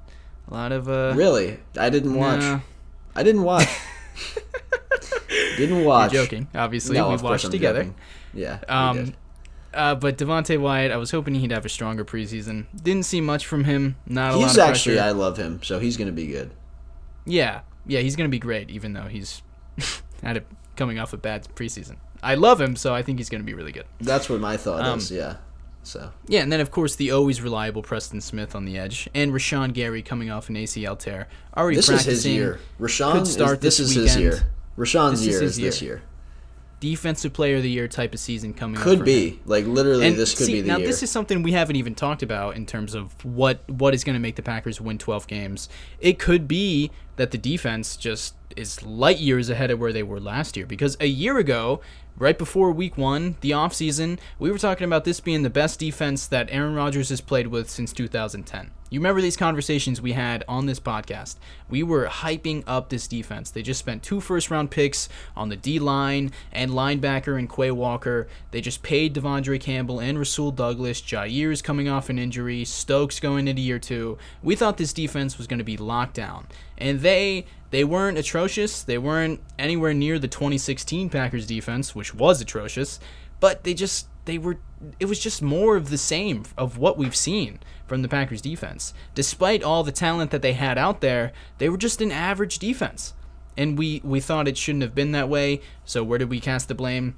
[0.51, 2.41] A lot of uh, Really, I didn't watch.
[2.41, 2.61] nah,
[3.15, 3.69] I didn't watch.
[5.57, 6.13] didn't watch.
[6.13, 6.49] You're joking.
[6.55, 7.81] Obviously, No, we watched I'm together.
[7.85, 7.95] joking.
[8.35, 8.59] Yeah.
[8.69, 9.15] Um,
[9.75, 12.67] uh, but Devonte Wyatt, I was hoping he'd have a stronger preseason.
[12.75, 13.97] Didn't see much from him.
[14.07, 14.97] Not a lot he's of actually.
[14.97, 15.09] pressure.
[15.09, 16.51] I love him, so he's gonna be good.
[17.27, 19.43] Yeah, yeah, he's gonna be great, even though he's
[20.23, 21.97] had it coming off a bad preseason.
[22.23, 23.85] I love him, so I think he's gonna be really good.
[24.01, 25.11] That's what my thought Um, is.
[25.11, 25.37] Yeah.
[25.83, 29.33] So Yeah, and then of course the always reliable Preston Smith on the edge, and
[29.33, 31.29] Rashan Gary coming off an ACL tear.
[31.57, 32.14] Already this is practicing.
[32.14, 32.61] his year.
[32.81, 33.12] Rashan.
[33.12, 34.49] could Is, start this, this is his year.
[34.77, 35.93] Rashan's This is year his is this year.
[35.97, 36.03] year.
[36.81, 38.85] Defensive Player of the Year type of season coming up.
[38.85, 39.07] Could for him.
[39.07, 40.07] be like literally.
[40.07, 40.75] And this could see, be the year.
[40.75, 40.87] now year.
[40.87, 44.14] this is something we haven't even talked about in terms of what what is going
[44.14, 45.69] to make the Packers win 12 games.
[45.99, 50.21] It could be that the defense just is light years ahead of where they were
[50.21, 51.81] last year because a year ago,
[52.19, 56.27] right before week 1, the offseason, we were talking about this being the best defense
[56.27, 58.71] that Aaron Rodgers has played with since 2010.
[58.90, 61.37] You remember these conversations we had on this podcast?
[61.68, 63.51] We were hyping up this defense.
[63.51, 67.70] They just spent two first round picks on the D line and linebacker and Quay
[67.70, 68.29] Walker.
[68.51, 71.03] They just paid De'Vondre Campbell and Rasul Douglas.
[71.03, 72.64] Jair's coming off an injury.
[72.64, 74.16] Stokes going into year two.
[74.42, 76.46] We thought this defense was going to be locked down.
[76.79, 78.83] And they they weren't atrocious.
[78.83, 82.98] They weren't anywhere near the 2016 Packers defense, which was atrocious,
[83.40, 84.59] but they just they were
[85.01, 88.95] it was just more of the same of what we've seen from the Packers defense.
[89.14, 93.14] Despite all the talent that they had out there, they were just an average defense.
[93.57, 95.61] And we we thought it shouldn't have been that way.
[95.85, 97.17] So where did we cast the blame?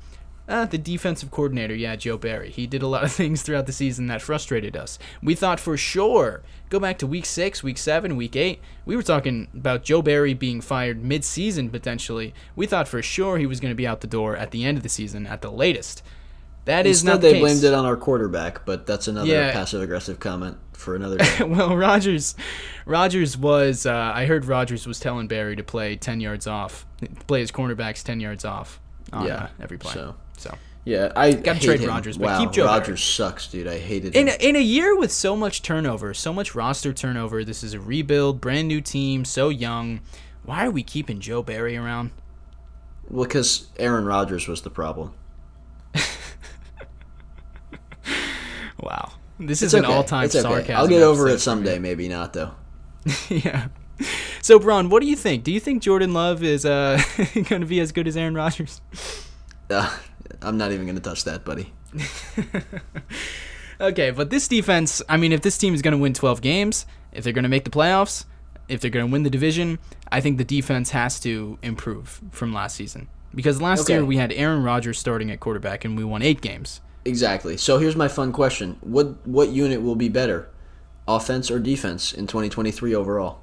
[0.49, 2.51] Uh, the defensive coordinator, yeah, Joe Barry.
[2.51, 4.99] He did a lot of things throughout the season that frustrated us.
[5.23, 9.03] We thought for sure, go back to week six, week seven, week eight, we were
[9.03, 12.35] talking about Joe Barry being fired mid season potentially.
[12.57, 14.77] We thought for sure he was going to be out the door at the end
[14.77, 16.03] of the season at the latest.
[16.67, 17.41] That is Instead, not the they case.
[17.41, 19.53] blamed it on our quarterback, but that's another Yeah.
[19.53, 22.35] passive aggressive comment for another well, Rodgers,
[22.87, 23.87] Rodgers was.
[23.87, 26.87] Uh, I heard Rodgers was telling Barry to play ten yards off,
[27.27, 28.79] play his cornerbacks ten yards off
[29.13, 29.93] on Yeah, uh, every play.
[29.95, 30.15] so.
[30.37, 30.55] so.
[30.85, 31.89] yeah, I Gotta hate trade him.
[31.89, 32.97] Rodgers, but wow, keep Joe Barry.
[32.99, 33.67] Sucks, dude.
[33.67, 34.29] I hated him.
[34.29, 37.75] In a, in a year with so much turnover, so much roster turnover, this is
[37.75, 40.01] a rebuild, brand new team, so young.
[40.45, 42.11] Why are we keeping Joe Barry around?
[43.09, 45.13] well, because Aaron Rodgers was the problem.
[48.81, 50.43] Wow, this It's is an all-time It's okay.
[50.43, 50.77] sarcasm.
[50.77, 52.53] I'll get over it someday, maybe not though.
[53.29, 53.69] yeah.
[54.41, 55.45] So, Braun, what do you think?
[55.45, 57.01] Do you think Jordan Love is uh,
[57.35, 58.81] going to be as good as Aaron Rodgers?
[59.71, 59.89] Uh,
[60.43, 61.73] I'm not even gonna touch that, buddy.
[63.81, 66.87] Okay, but this defense, I mean, if this team is going to win 12 games,
[67.13, 68.25] if they're going to make the playoffs,
[68.69, 69.79] if they're going to win the division,
[70.13, 73.07] I think the defense has to improve from last season.
[73.35, 73.95] Because last Okay.
[73.95, 76.81] year we had Aaron Rodgers starting at quarterback and we won eight games.
[77.05, 77.57] Exactly.
[77.57, 80.49] So here's my fun question: What what unit will be better,
[81.09, 83.41] offense or defense in 2023 overall?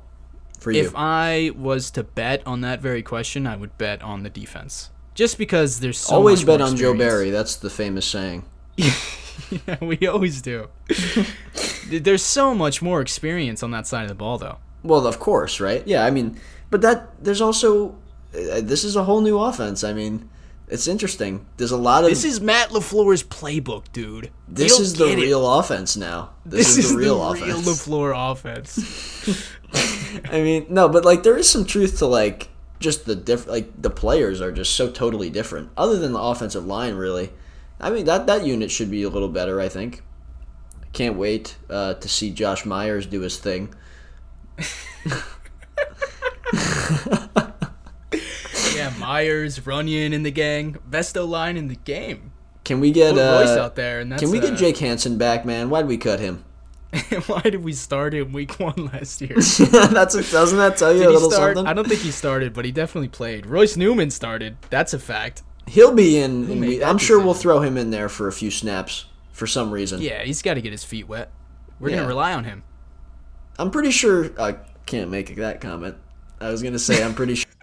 [0.60, 4.24] For you, If I was to bet on that very question, I would bet on
[4.24, 4.90] the defense.
[5.16, 6.94] Just because there's so always bet on Joe.
[6.96, 7.30] Barry.
[7.32, 8.44] That's the famous saying.
[8.78, 10.70] yeah, we always do.
[11.90, 14.58] there's so much more experience on that side of the ball, though.
[14.84, 15.86] Well, of course, right?
[15.88, 17.96] Yeah, I mean, but that there's also
[18.62, 19.84] this is a whole new offense.
[19.84, 20.30] I mean,
[20.68, 21.46] it's interesting.
[21.58, 24.32] There's a lot of This is Matt LaFleur's playbook, dude.
[24.48, 25.18] This is the it.
[25.18, 26.32] real offense now.
[26.46, 27.68] This, This is, the real offense.
[27.68, 29.50] LaFleur offense.
[30.32, 33.82] I mean, no, but like there is some truth to like just the diff like
[33.82, 35.70] the players are just so totally different.
[35.78, 37.32] Other than the offensive line, really.
[37.80, 39.62] I mean that that unit should be a little better.
[39.62, 40.04] I think.
[40.94, 43.74] Can't wait uh, to see Josh Myers do his thing.
[48.78, 52.32] yeah, Myers, Runyan in the gang, best O line in the game.
[52.64, 54.78] Can we get Put Royce uh, out there, and that's Can we uh, get Jake
[54.78, 55.70] Hanson back, man?
[55.70, 56.44] Why'd we cut him?
[57.28, 59.36] Why did we start in week one last year?
[59.36, 61.58] That's a, doesn't that tell you Did a little start?
[61.58, 61.70] something?
[61.70, 63.46] I don't think he started, but he definitely played.
[63.46, 64.56] Royce Newman started.
[64.70, 65.44] That's a fact.
[65.68, 66.50] He'll be in.
[66.50, 69.70] in we, I'm sure we'll throw him in there for a few snaps for some
[69.70, 70.02] reason.
[70.02, 71.30] Yeah, he's got to get his feet wet.
[71.80, 71.98] We're Yeah.
[71.98, 72.64] gonna rely on him.
[73.60, 74.32] I'm pretty sure.
[74.40, 75.96] I can't make that comment.
[76.40, 77.52] I was gonna say I'm pretty sure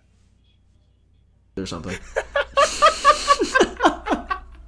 [1.57, 1.97] or something.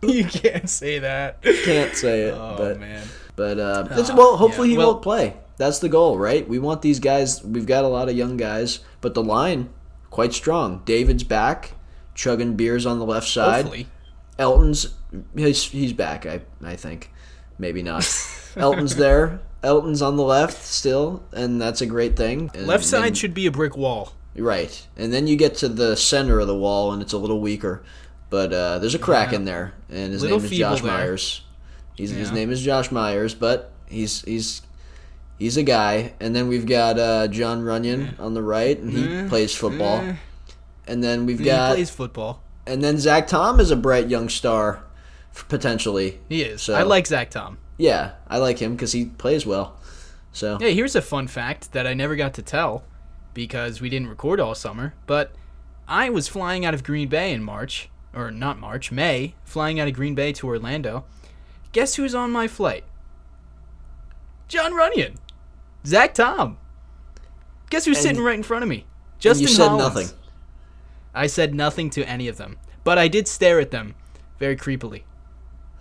[0.02, 1.42] you can't say that.
[1.42, 3.06] Can't say it, Oh but man.
[3.34, 4.72] but uh, Ah, well, hopefully yeah.
[4.72, 5.36] he Well- won't play.
[5.58, 6.46] That's the goal, right?
[6.46, 7.42] We want these guys.
[7.42, 9.70] We've got a lot of young guys, but the line
[10.10, 10.82] quite strong.
[10.84, 11.72] David's back,
[12.14, 13.64] chugging beers on the left side.
[13.64, 13.86] Hopefully.
[14.38, 14.94] Elgton's
[15.34, 16.26] he's he's back.
[16.26, 17.10] I I think
[17.58, 18.04] maybe not.
[18.56, 19.40] Elgton's there.
[19.62, 22.50] Elgton's on the left still, and that's a great thing.
[22.54, 24.12] And Left side then- should be a brick wall.
[24.38, 27.40] Right, and then you get to the center of the wall, and it's a little
[27.40, 27.82] weaker.
[28.28, 29.36] But uh, there's a crack Yeah.
[29.38, 30.90] in there, and his Little name is Josh there.
[30.92, 31.42] Myers.
[31.94, 34.60] He's, His name is Josh Myers, but he's he's
[35.38, 36.12] he's a guy.
[36.20, 40.00] And then we've got uh, John Runyan on the right, and he Mm, plays football.
[40.00, 40.16] mm.
[40.86, 42.42] And then we've He got plays football.
[42.66, 44.82] and then Zach Tom is a bright young star,
[45.48, 46.20] potentially.
[46.28, 46.62] He is.
[46.62, 47.58] So- I like Zach Tom.
[47.78, 49.76] Yeah, I like him because he plays well.
[50.32, 52.84] So Hey, here's a fun fact that I never got to tell
[53.36, 54.94] because we didn't record all summer.
[55.06, 55.32] But
[55.86, 59.86] I was flying out of Green Bay in March, or not March, May, flying out
[59.86, 61.04] of Green Bay to Orlando.
[61.72, 62.84] Guess who's on my flight?
[64.48, 65.16] John Runyan,
[65.84, 66.56] Zach Tom.
[67.68, 68.86] Guess who's And- sitting right in front of me?
[69.18, 69.82] Justin you said Hollins.
[69.94, 70.08] nothing.
[71.14, 73.94] I said nothing to any of them, but I did stare at them
[74.38, 75.02] very creepily.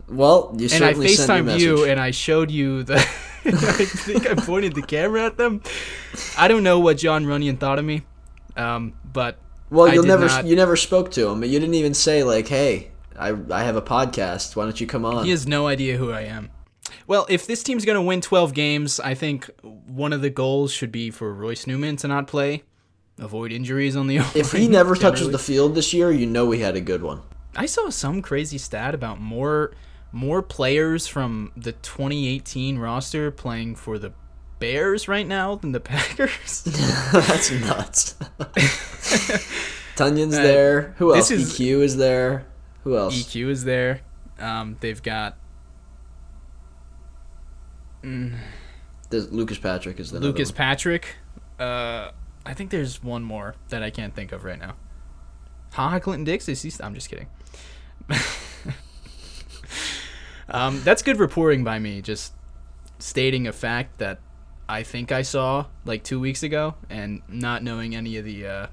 [0.09, 1.61] Well, you and I certainly sent your FaceTimed message.
[1.61, 3.05] you and I showed you the.
[3.45, 3.51] I
[3.85, 5.61] think I pointed the camera at them.
[6.37, 8.03] I don't know what John Runyan thought of me,
[8.55, 9.37] um, but
[9.69, 11.43] well, you'll never not- you never spoke to him.
[11.43, 14.55] You didn't even say like, "Hey, I I have a podcast.
[14.55, 16.49] Why don't you come on?" he has no idea who I am.
[17.07, 20.71] Well, if this team's going to win 12 games, I think one of the goals
[20.71, 22.63] should be for Royce Newman to not play,
[23.19, 24.17] avoid injuries on the.
[24.35, 25.31] if he never touches generally.
[25.33, 27.21] the field this year, you know we had a good one.
[27.55, 29.71] I saw some crazy stat about more
[30.11, 34.13] more players from the 2018 roster playing for the
[34.59, 36.63] Bears right now than the Packers.
[37.11, 38.15] That's nuts.
[39.97, 40.81] Tonyan's Uh, there.
[40.97, 41.31] Who else?
[41.31, 42.45] is- EQ is there.
[42.83, 43.15] Who else?
[43.15, 44.01] EQ is there.
[44.39, 45.37] Um, they've got
[48.01, 51.15] There's Lucas Patrick is the Lucas Patrick.
[51.59, 52.11] Uh,
[52.45, 54.75] I think there's one more that I can't think of right now.
[55.73, 56.71] Ha Clinton Dix is he?
[56.83, 57.27] I'm just kidding.
[60.49, 62.01] Um, that's good reporting by me.
[62.01, 62.33] Just
[62.99, 64.19] stating a fact that
[64.67, 68.67] I think I saw like two weeks ago, and not knowing any of the uh,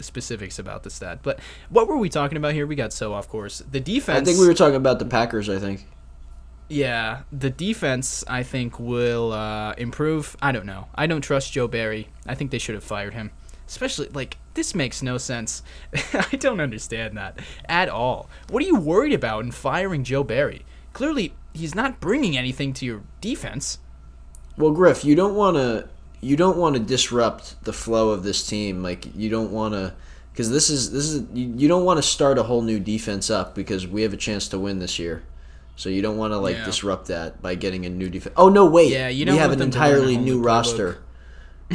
[0.00, 1.20] specifics about the stat.
[1.22, 2.66] But what were we talking about here?
[2.66, 3.62] We got so off course.
[3.70, 4.20] The defense.
[4.20, 5.48] I think we were talking about the Packers.
[5.48, 5.86] I think.
[6.68, 10.36] Yeah, the defense I think will uh, improve.
[10.40, 10.88] I don't know.
[10.94, 12.08] I don't trust Joe Barry.
[12.26, 13.32] I think they should have fired him.
[13.66, 15.62] Especially like this makes no sense.
[16.14, 18.30] I don't understand that at all.
[18.48, 20.64] What are you worried about in firing Joe Barry?
[20.94, 23.78] Clearly, he's not bringing anything to your defense.
[24.56, 25.88] Well, Griff, you don't want to
[26.20, 28.82] you don't want to disrupt the flow of this team.
[28.82, 29.92] Like you don't want to
[30.32, 33.28] because this is this is you, you don't want to start a whole new defense
[33.28, 35.24] up because we have a chance to win this year.
[35.76, 36.64] So you don't want to like Yeah.
[36.64, 38.34] disrupt that by getting a new defense.
[38.38, 38.92] Oh no, wait.
[38.92, 40.98] Yeah, you we have an them to learn a entirely new roster.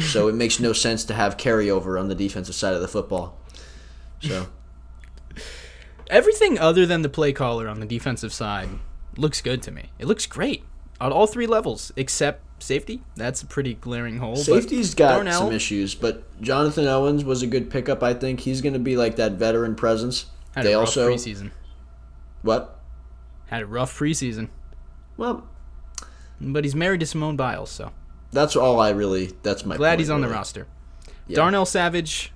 [0.00, 3.38] so it makes no sense to have carryover on the defensive side of the football.
[4.20, 4.46] So
[6.08, 8.68] Everything other than the play caller on the defensive side
[9.16, 9.90] looks good to me.
[9.98, 10.64] It looks great
[11.00, 13.02] on all three levels except safety.
[13.16, 14.36] That's a pretty glaring hole.
[14.36, 18.02] Safety's got Darnell- some issues, but Jonathan Owens was a good pickup.
[18.02, 20.26] I think he's going to be like that veteran presence.
[20.54, 21.50] Had they a rough also preseason.
[22.42, 22.78] what?
[23.46, 24.48] Had a rough preseason.
[25.16, 25.46] Well,
[26.40, 27.92] But he's married to Simone Biles, so
[28.32, 29.32] that's all I really.
[29.42, 29.76] That's my.
[29.76, 30.66] glad point, he's on the roster.
[31.26, 31.36] Yeah.
[31.36, 32.32] Darnell Savage,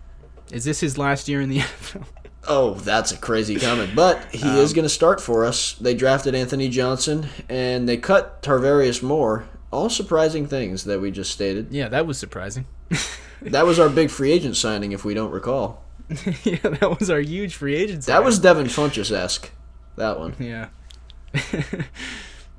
[0.53, 2.05] is this his last year in the NFL?
[2.47, 5.75] Oh, that's a crazy comment, but he is Um, going to start for us.
[5.75, 9.47] They drafted Anthony Johnson and they cut Tarvarius Moore.
[9.71, 11.69] All surprising things that we just stated.
[11.73, 12.67] yeah, that was surprising.
[13.43, 15.85] That was our big free agent signing, if we don't recall.
[16.45, 18.11] yeah, that was our huge free agency.
[18.11, 19.51] That was Devin Funchess esque.
[19.97, 20.69] That one, yeah.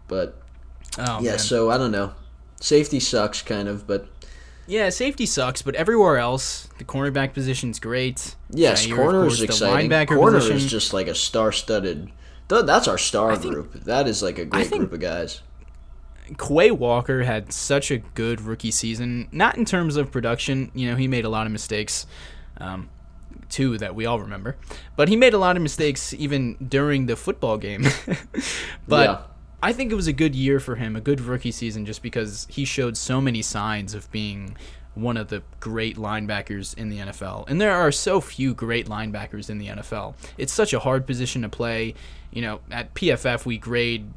[0.07, 0.39] but
[0.99, 1.31] oh yeah.
[1.31, 1.39] man.
[1.39, 2.13] So I don't know.
[2.61, 4.07] Safety sucks, kind of, but
[4.67, 8.35] Yeah, safety sucks, but everywhere else, the cornerback position's great.
[8.49, 9.89] yes, corner course, is exciting.
[9.89, 10.57] linebacker Corner position.
[10.57, 12.11] is just like a star-studded.
[12.47, 13.73] That's our star think- group.
[13.73, 15.41] That is like a great group of guys.
[16.39, 19.27] Quay Walker had such a good rookie season.
[19.31, 22.07] Not in terms of production, you know, he made a lot of mistakes,
[22.57, 22.89] um,
[23.49, 24.55] two that we all remember.
[24.95, 27.83] But he made a lot of mistakes even during the football game.
[28.87, 29.21] but Yeah.
[29.65, 32.45] I think it was a good year for him, a good rookie season, just because
[32.51, 34.55] he showed so many signs of being
[34.93, 37.49] one of the great linebackers in the NFL.
[37.49, 40.13] And there are so few great linebackers in the NFL.
[40.37, 41.95] It's such a hard position to play.
[42.29, 44.13] You know, at PFF, we grade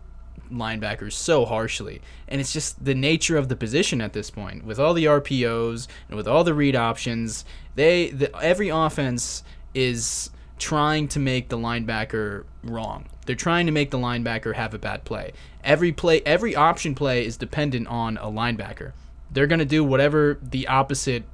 [0.53, 2.03] linebackers so harshly.
[2.29, 4.67] And it's just the nature of the position at this point.
[4.67, 10.29] With all the RPOs and with all the read options, they the, every offense is
[10.59, 13.07] trying to make the linebacker wrong.
[13.27, 15.33] They're trying to make the linebacker have a bad play.
[15.63, 18.93] Every play, every option play is dependent on a linebacker.
[19.31, 21.25] They're going to do whatever the opposite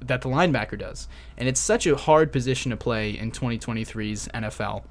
[0.00, 1.08] that the linebacker does.
[1.36, 4.82] And it's such a hard position to play in 2023's NFL.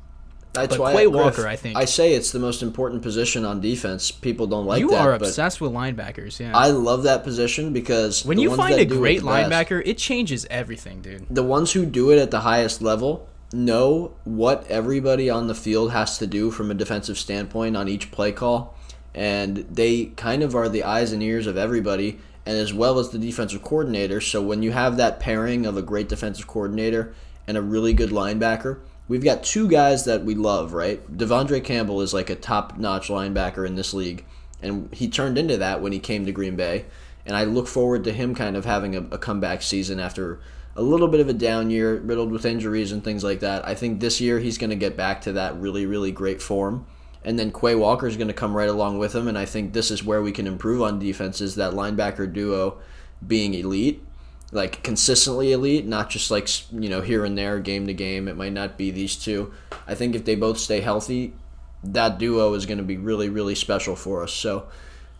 [0.53, 3.43] That's But why Quay Griff, Walker, I think- I say it's the most important position
[3.43, 4.11] on defense.
[4.11, 6.55] People don't like you that, are but obsessed with linebackers, yeah.
[6.55, 10.45] I love that position because when you find a great the best- linebacker, it changes
[10.51, 11.25] everything, dude.
[11.29, 15.91] the ones who do it at the highest level know what everybody on the field
[15.91, 18.75] has to do from a defensive standpoint on each play call
[19.13, 23.09] and they kind of are the eyes and ears of everybody and as well as
[23.09, 24.19] the defensive coordinator.
[24.19, 27.13] So when you have that pairing of a great defensive coordinator
[27.47, 31.05] and a really good linebacker we've got two guys that we love right?
[31.15, 34.25] De'Vondre Campbell is like a top-notch linebacker in this league
[34.63, 36.85] and he turned into that when he came to green bay
[37.25, 40.39] and i look forward to him kind of having a, a comeback season after
[40.75, 43.67] a little bit of a down year, riddled with injuries and things like that.
[43.67, 46.85] I think this year he's going to get back to that really, really great form.
[47.23, 49.27] And then Quay Walker is going to come right along with him.
[49.27, 52.79] And I think this is where we can improve on defense is that linebacker duo
[53.25, 54.03] being elite,
[54.51, 58.27] like consistently elite, not just like, you know, here and there, game to game.
[58.27, 59.53] It might not be these two.
[59.87, 61.33] I think if they both stay healthy,
[61.83, 64.33] that duo is going to be really, really special for us.
[64.33, 64.67] So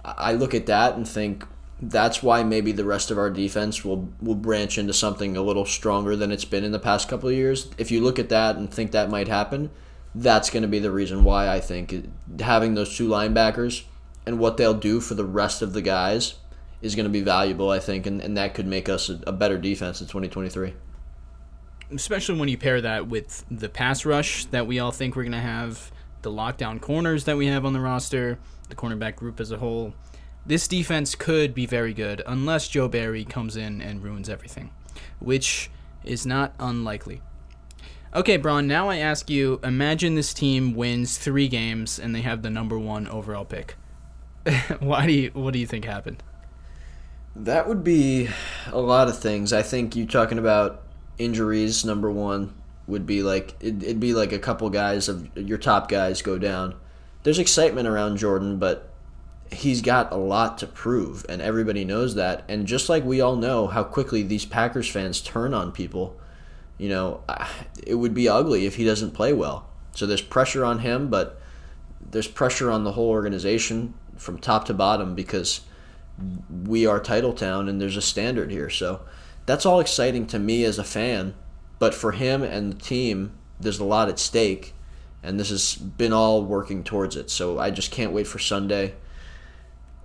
[0.04, 1.45] I look at that and think
[1.89, 5.65] that's why maybe the rest of our defense will will branch into something a little
[5.65, 7.69] stronger than it's been in the past couple of years.
[7.77, 9.69] If you look at that and think that might happen,
[10.15, 12.09] that's going to be the reason why I think
[12.39, 13.84] having those two linebackers
[14.25, 16.36] and what they'll do for the rest of the guys
[16.81, 19.31] is going to be valuable, I think, and, and that could make us a, a
[19.31, 20.73] better defense in 2023.
[21.93, 25.31] especially when you pair that with the pass rush that we all think we're going
[25.31, 25.91] to have,
[26.23, 29.93] the lockdown corners that we have on the roster, the cornerback group as a whole.
[30.46, 34.72] This defense could be very good unless Joe Barry comes in and ruins everything,
[35.20, 35.70] which
[36.04, 37.22] is not unlikely.
[38.14, 42.41] Okay, Braun, now I ask you imagine this team wins three games and they have
[42.41, 43.76] the number one overall pick.
[44.80, 46.22] Why do you, what do you think happened?
[47.36, 48.30] That would be
[48.72, 49.54] a lot of things.
[49.54, 50.84] I think you talking about
[51.18, 51.84] injuries.
[51.84, 52.54] Number one
[52.86, 56.38] would be like it, it'd be like a couple guys of your top guys go
[56.38, 56.76] down.
[57.24, 58.93] There's excitement around Jordan, but
[59.52, 62.44] he's got a lot to prove, and everybody knows that.
[62.48, 66.20] And just like we all know how quickly these Packers fans turn on people,
[66.78, 67.22] you know,
[67.86, 69.70] it would be ugly if he doesn't play well.
[69.94, 71.39] So there's pressure on him, but
[72.02, 75.62] there's pressure on the whole organization from top to bottom because
[76.66, 78.70] we are title town and there's a standard here.
[78.70, 79.02] So
[79.46, 81.36] that's all exciting to me as a fan.
[81.80, 84.74] But for him and the team, there's a lot at stake.
[85.22, 87.30] And this has been all working towards it.
[87.30, 88.96] So I just can't wait for Sunday.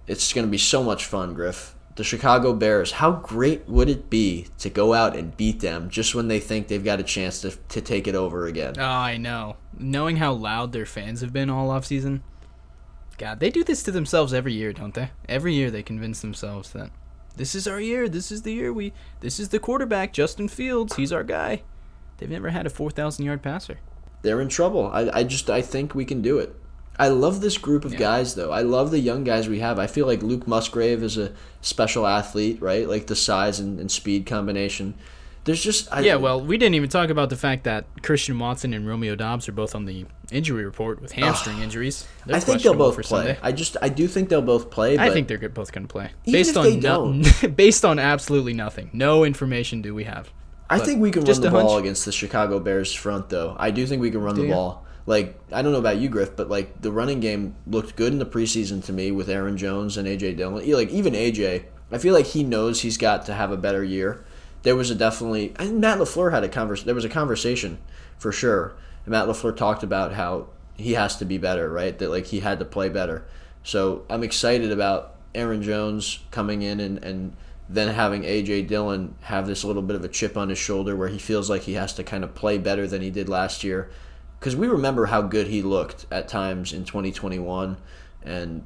[0.09, 1.75] It's going to be so much fun, Griff.
[1.97, 6.15] The Chicago Bears, how great would it be to go out and beat them just
[6.15, 8.75] when they think they've got a chance to, to take it over again?
[8.79, 9.57] Oh, I know.
[9.77, 12.21] Knowing how loud their fans have been all offseason.
[13.19, 15.11] God, they do this to themselves every year, don't they?
[15.29, 16.91] Every year they convince themselves that
[17.37, 20.95] this is our year, this is the year we this is the quarterback, Justin Fields,
[20.95, 21.63] he's our guy.
[22.19, 23.79] They've never had a 4,000 yard passer.
[24.23, 24.89] they're in trouble.
[24.93, 26.55] I, I just I think we can do it.
[26.99, 27.99] I love this group of Yeah.
[27.99, 28.51] guys though.
[28.51, 29.79] I love the young guys we have.
[29.79, 32.89] I feel like Luke Musgrave is a special athlete, right?
[32.89, 34.95] Like the size and, and speed combination.
[35.45, 38.75] There's just I, Yeah, well, we didn't even talk about the fact that Christian Watson
[38.75, 42.07] and Romeo Doubs are both on the injury report with hamstring injuries.
[42.27, 43.03] They're I think they'll both play.
[43.05, 43.39] Sunday.
[43.43, 44.97] I just I do think they'll both play.
[44.97, 46.11] But I think they're both going to play.
[46.27, 47.23] Based on no,
[47.55, 48.91] based on absolutely nothing.
[48.93, 50.31] No information do we have.
[50.69, 51.81] I but think we can run the ball hunch.
[51.81, 53.57] against the Chicago Bears front though.
[53.59, 54.53] I do think we can run Do the you?
[54.55, 54.85] ball.
[55.09, 58.19] Like I don't know about you, Griff, but like the running game looked good in
[58.19, 60.71] the preseason to me with Aaron Jones and AJ Dillon.
[60.71, 64.23] Like even AJ, I feel like he knows he's got to have a better year.
[64.65, 66.85] There was a definitely and Matt LaFleur had a convers.
[66.85, 67.79] There was a conversation
[68.19, 68.75] for sure.
[69.07, 71.99] And Matt LaFleur talked about how he has to be better, right?
[71.99, 73.25] That like he had to play better.
[73.63, 77.35] So I'm excited about Aaron Jones coming in and and
[77.67, 81.09] then having AJ Dillon have this little bit of a chip on his shoulder where
[81.09, 83.89] he feels like he has to kind of play better than he did last year.
[84.39, 87.77] Because we remember how good he looked at times in 2021
[88.23, 88.65] and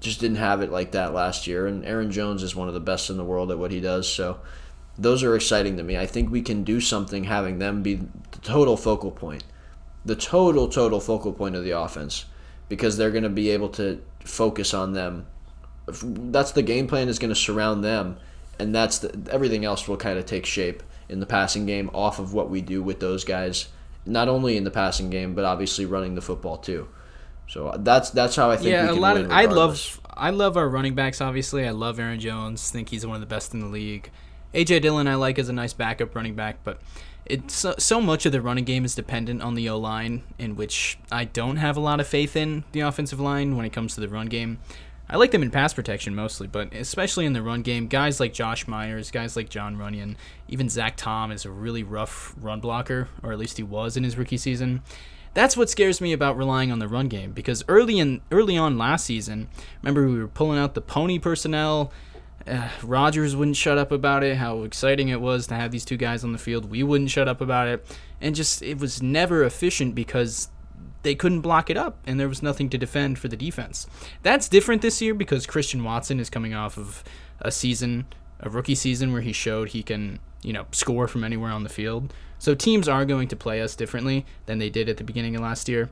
[0.00, 1.66] just didn't have it like that last year.
[1.66, 4.10] And Aaron Jones is one of the best in the world at what he does.
[4.10, 4.40] So
[4.98, 5.96] those are exciting to me.
[5.96, 9.44] I think we can do something having them be the total focal point,
[10.04, 12.26] the total, total focal point of the offense
[12.68, 15.26] because they're going to be able to focus on them.
[15.86, 18.18] That's the game plan is going to surround them
[18.58, 22.18] and that's the, everything else will kind of take shape in the passing game off
[22.18, 23.68] of what we do with those guys,
[24.06, 26.88] not only in the passing game but obviously running the football too.
[27.46, 30.68] So that's that's how I think yeah, a lot of I love I love our
[30.68, 31.20] running backs.
[31.20, 32.70] Obviously, I love Aaron Jones.
[32.70, 34.10] Think he's one of the best in the league.
[34.54, 36.80] AJ Dillon I like as a nice backup running back, but
[37.26, 40.56] it's so, so much of the running game is dependent on the O line, in
[40.56, 43.94] which I don't have a lot of faith in the offensive line when it comes
[43.94, 44.58] to the run game.
[45.08, 48.32] I like them in pass protection mostly, but especially in the run game, guys like
[48.32, 50.16] Josh Myers, guys like John Runyan,
[50.48, 54.04] even Zach Tom is a really rough run blocker, or at least he was in
[54.04, 54.82] his rookie season.
[55.34, 58.78] That's what scares me about relying on the run game because early in early on
[58.78, 59.48] last season,
[59.82, 61.92] remember we were pulling out the pony personnel.
[62.46, 64.36] Uh, Rodgers wouldn't shut up about it.
[64.36, 66.70] How exciting it was to have these two guys on the field.
[66.70, 70.48] We wouldn't shut up about it, and just it was never efficient because
[71.02, 73.86] they couldn't block it up and there was nothing to defend for the defense.
[74.22, 77.04] That's different this year because Christian Watson is coming off of
[77.40, 78.06] a season,
[78.40, 81.68] a rookie season where he showed he can, you know, score from anywhere on the
[81.68, 82.12] field.
[82.38, 85.42] So teams are going to play us differently than they did at the beginning of
[85.42, 85.90] last year.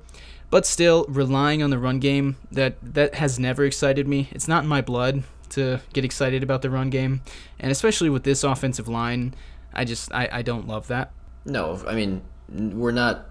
[0.50, 4.28] But still, relying on the run game that that has never excited me.
[4.32, 7.22] It's not in my blood to get excited about the run game,
[7.58, 9.34] and especially with this offensive line,
[9.72, 11.12] I just I, I don't love that.
[11.46, 12.20] No, I mean
[12.50, 13.30] we're not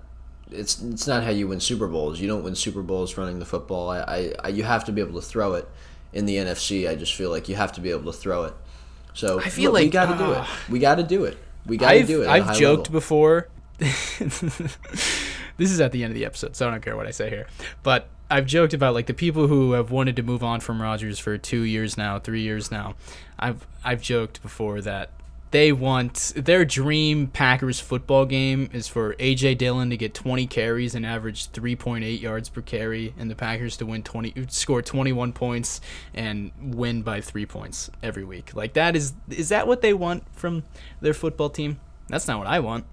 [0.52, 2.20] it's it's not how you win Super Bowls.
[2.20, 3.90] You don't win Super Bowls running the football.
[3.90, 5.68] I, I, I, you have to be able to throw it.
[6.14, 8.54] In the NFC, I just feel like you have to be able to throw it.
[9.14, 10.48] So I feel look, like we got to uh, do it.
[10.70, 11.38] We got to do it.
[11.66, 12.28] We got to do it.
[12.28, 12.92] I've joked level.
[12.92, 13.48] before.
[13.78, 14.42] this
[15.58, 17.48] is at the end of the episode, so I don't care what I say here.
[17.82, 21.18] But I've joked about like the people who have wanted to move on from Rodgers
[21.18, 22.96] for two years now, three years now.
[23.40, 25.12] I've I've joked before that
[25.52, 30.96] they want their dream Packers football game is for AJ Dillon to get 20 carries
[30.96, 35.82] and average 3.8 yards per carry, and the Packers to win 20, score 21 points
[36.14, 38.56] and win by three points every week.
[38.56, 40.64] Like that is is that what they want from
[41.02, 41.80] their football team?
[42.08, 42.86] That's not what I want.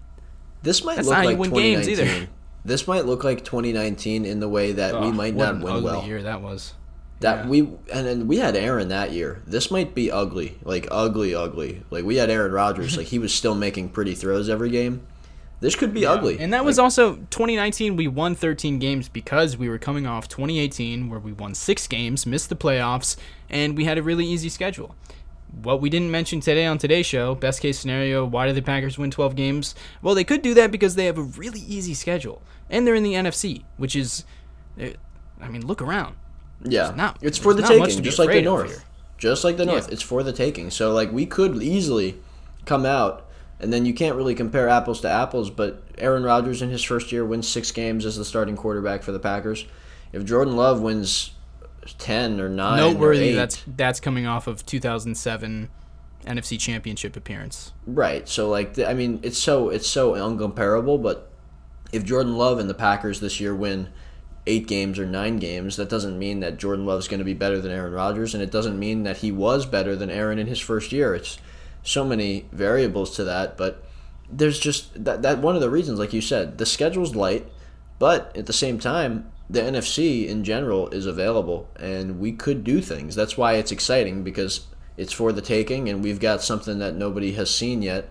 [0.62, 2.28] This might That's look not like how you win games either.
[2.64, 6.04] This might look like 2019 in the way that oh, we might not win well.
[6.04, 6.74] Year that was.
[7.20, 7.48] That Yeah.
[7.48, 7.60] we
[7.92, 9.42] and then we had Aaron that year.
[9.46, 11.82] This might be ugly, like ugly, ugly.
[11.90, 15.02] Like we had Aaron Rodgers, like he was still making pretty throws every game.
[15.60, 16.38] This could be ugly.
[16.38, 17.96] And that was also 2019.
[17.96, 22.24] We won 13 games because we were coming off 2018, where we won six games,
[22.26, 23.16] missed the playoffs,
[23.50, 24.94] and we had a really easy schedule.
[25.62, 28.98] What we didn't mention today on today's show, best case scenario, why did the Packers
[28.98, 29.74] win 12 games?
[30.00, 32.40] Well, they could do that because they have a really easy schedule,
[32.70, 34.24] and they're in the NFC, which is,
[34.78, 34.92] eh,
[35.40, 36.14] I mean, look around.
[36.64, 38.84] Yeah, there's not- it's for the taking, just like the North,
[39.18, 39.86] just like the North.
[39.88, 39.92] Yeah.
[39.94, 40.70] It's for the taking.
[40.70, 42.16] So like we could easily
[42.64, 43.26] come out,
[43.60, 45.50] and then you can't really compare apples to apples.
[45.50, 49.12] But Aaron Rodgers in his first year wins six games as the starting quarterback for
[49.12, 49.64] the Packers.
[50.12, 51.32] If Jordan Love wins
[51.98, 55.68] ten or nine, or Noteworthy eight, that's that's coming off of 2007
[56.26, 57.72] NFC Championship appearance.
[57.86, 58.28] Right.
[58.28, 61.30] So like I mean it's so it's so uncomparable, but
[61.92, 63.88] if Jordan Love and the Packers this year win
[64.48, 67.60] 8 games or 9 games, that doesn't mean that Jordan Love's going to be better
[67.60, 70.58] than Aaron Rodgers and it doesn't mean that he was better than Aaron in his
[70.58, 71.14] first year.
[71.14, 71.38] It's
[71.82, 73.84] so many variables to that, but
[74.30, 77.46] there's just that that one of the reasons like you said, the schedule's light,
[77.98, 82.80] but at the same time the NFC in general is available and we could do
[82.80, 83.14] things.
[83.14, 87.32] That's why it's exciting because it's for the taking and we've got something that nobody
[87.32, 88.10] has seen yet.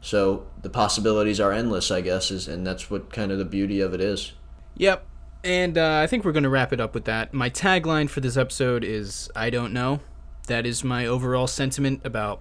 [0.00, 3.80] So the possibilities are endless, I guess, is and that's what kind of the beauty
[3.80, 4.32] of it is.
[4.76, 5.04] Yep.
[5.44, 7.32] And uh, I think we're going to wrap it up with that.
[7.32, 10.00] My tagline for this episode is I don't know.
[10.48, 12.40] That is my overall sentiment about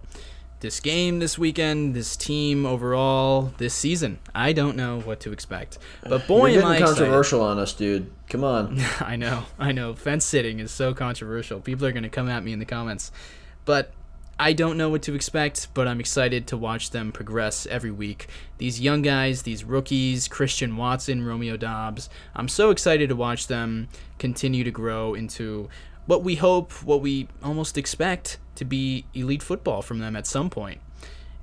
[0.61, 4.19] this game this weekend, this team overall, this season.
[4.33, 5.77] I don't know what to expect.
[6.01, 6.97] But boy, You're am I getting excited.
[6.97, 8.11] controversial on us, dude.
[8.29, 8.79] Come on.
[8.99, 9.93] I know, I know.
[9.93, 11.59] Fence sitting is so controversial.
[11.59, 13.11] People are going to come at me in the comments.
[13.65, 13.91] But
[14.37, 18.27] I don't know what to expect, but I'm excited to watch them progress every week.
[18.57, 23.87] These young guys, these rookies, Christian Watson, Romeo Doubs, I'm so excited to watch them
[24.19, 25.69] continue to grow into
[26.05, 30.49] what we hope, what we almost expect to be elite football from them at some
[30.49, 30.81] point.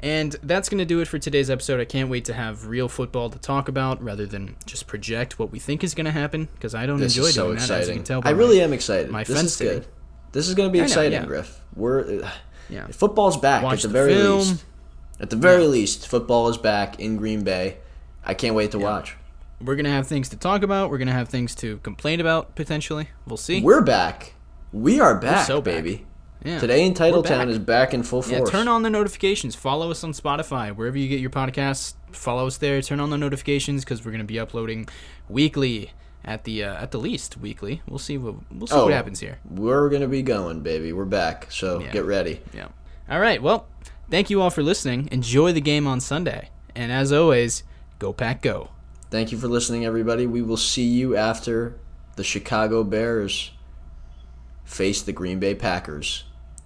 [0.01, 1.81] And that's going to do it for today's episode.
[1.81, 5.51] I can't wait to have real football to talk about rather than just project what
[5.53, 7.63] we think is going to happen because I don't This enjoy is so doing that,
[7.63, 7.95] as you exciting.
[7.99, 8.23] can tell.
[8.25, 9.11] I really my- am excited.
[9.11, 9.87] my this is good.
[10.33, 11.25] This is going to be I know, exciting, yeah.
[11.27, 11.61] Griff.
[11.77, 12.29] We're
[12.73, 12.87] Yeah.
[12.89, 14.39] football's back Watch at the, the very film.
[14.39, 14.65] least.
[15.21, 17.77] At the very least, football is back in Green Bay.
[18.25, 19.17] I can't wait to watch.
[19.61, 20.91] We're gonna have things to talk about.
[20.91, 23.09] We're gonna have things to complain about potentially.
[23.27, 23.61] We'll see.
[23.61, 24.35] We're back.
[24.73, 25.75] We are back, so back.
[25.75, 26.07] baby.
[26.45, 26.59] yeah.
[26.59, 28.33] Today in We're Titletown is back in full force.
[28.33, 28.51] Yeah, force.
[28.51, 29.55] turn on the notifications.
[29.55, 31.95] Follow us on Spotify, wherever you get your podcasts.
[32.11, 32.81] Follow us there.
[32.83, 34.89] Turn on the notifications because we're gonna be uploading
[35.29, 35.93] weekly
[36.25, 37.83] at the uh, at the least weekly.
[37.89, 38.85] We'll see what we'll see Oh.
[38.85, 39.39] what happens here.
[39.49, 40.93] We're gonna be going, baby.
[40.93, 41.47] We're back.
[41.51, 41.91] So Yeah.
[41.93, 42.41] get ready.
[42.55, 42.69] Yeah.
[43.11, 43.43] All right.
[43.43, 43.67] Well,
[44.11, 45.09] thank you all for listening.
[45.13, 47.65] Enjoy the game on Sunday, and as always,
[47.99, 48.69] go pack go.
[49.11, 50.27] Thank you for listening, everybody.
[50.27, 51.75] We will see you after
[52.17, 53.51] the Chicago Bears
[54.65, 56.25] face the Green Bay Packers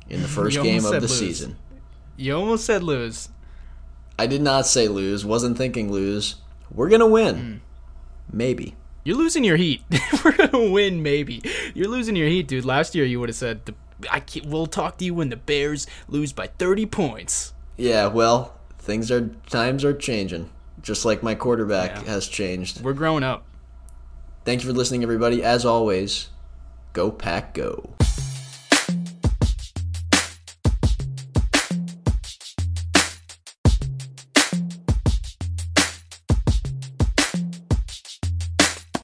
[0.09, 1.19] in the first game of the lose.
[1.19, 1.57] season.
[2.17, 3.29] You almost said lose.
[4.19, 5.25] I did not say lose.
[5.25, 6.37] Wasn't thinking lose.
[6.71, 7.37] We're gonna win.
[7.37, 8.37] Hmm.
[8.37, 8.75] Maybe.
[9.07, 9.83] You're losing your heat.
[10.25, 11.41] We're gonna win, maybe.
[11.75, 12.65] You're losing your heat, dude.
[12.65, 13.75] Last year you would have said, the,
[14.11, 18.09] "I we'll talk to you when the Bears lose by 30 points." Yeah.
[18.09, 20.51] Well, things are times are changing.
[20.83, 22.11] Just like my quarterback Yeah.
[22.11, 22.81] has changed.
[22.83, 23.45] We're growing up.
[24.45, 25.41] Thank you for listening, everybody.
[25.41, 26.31] As always,
[26.93, 27.96] go pack, go.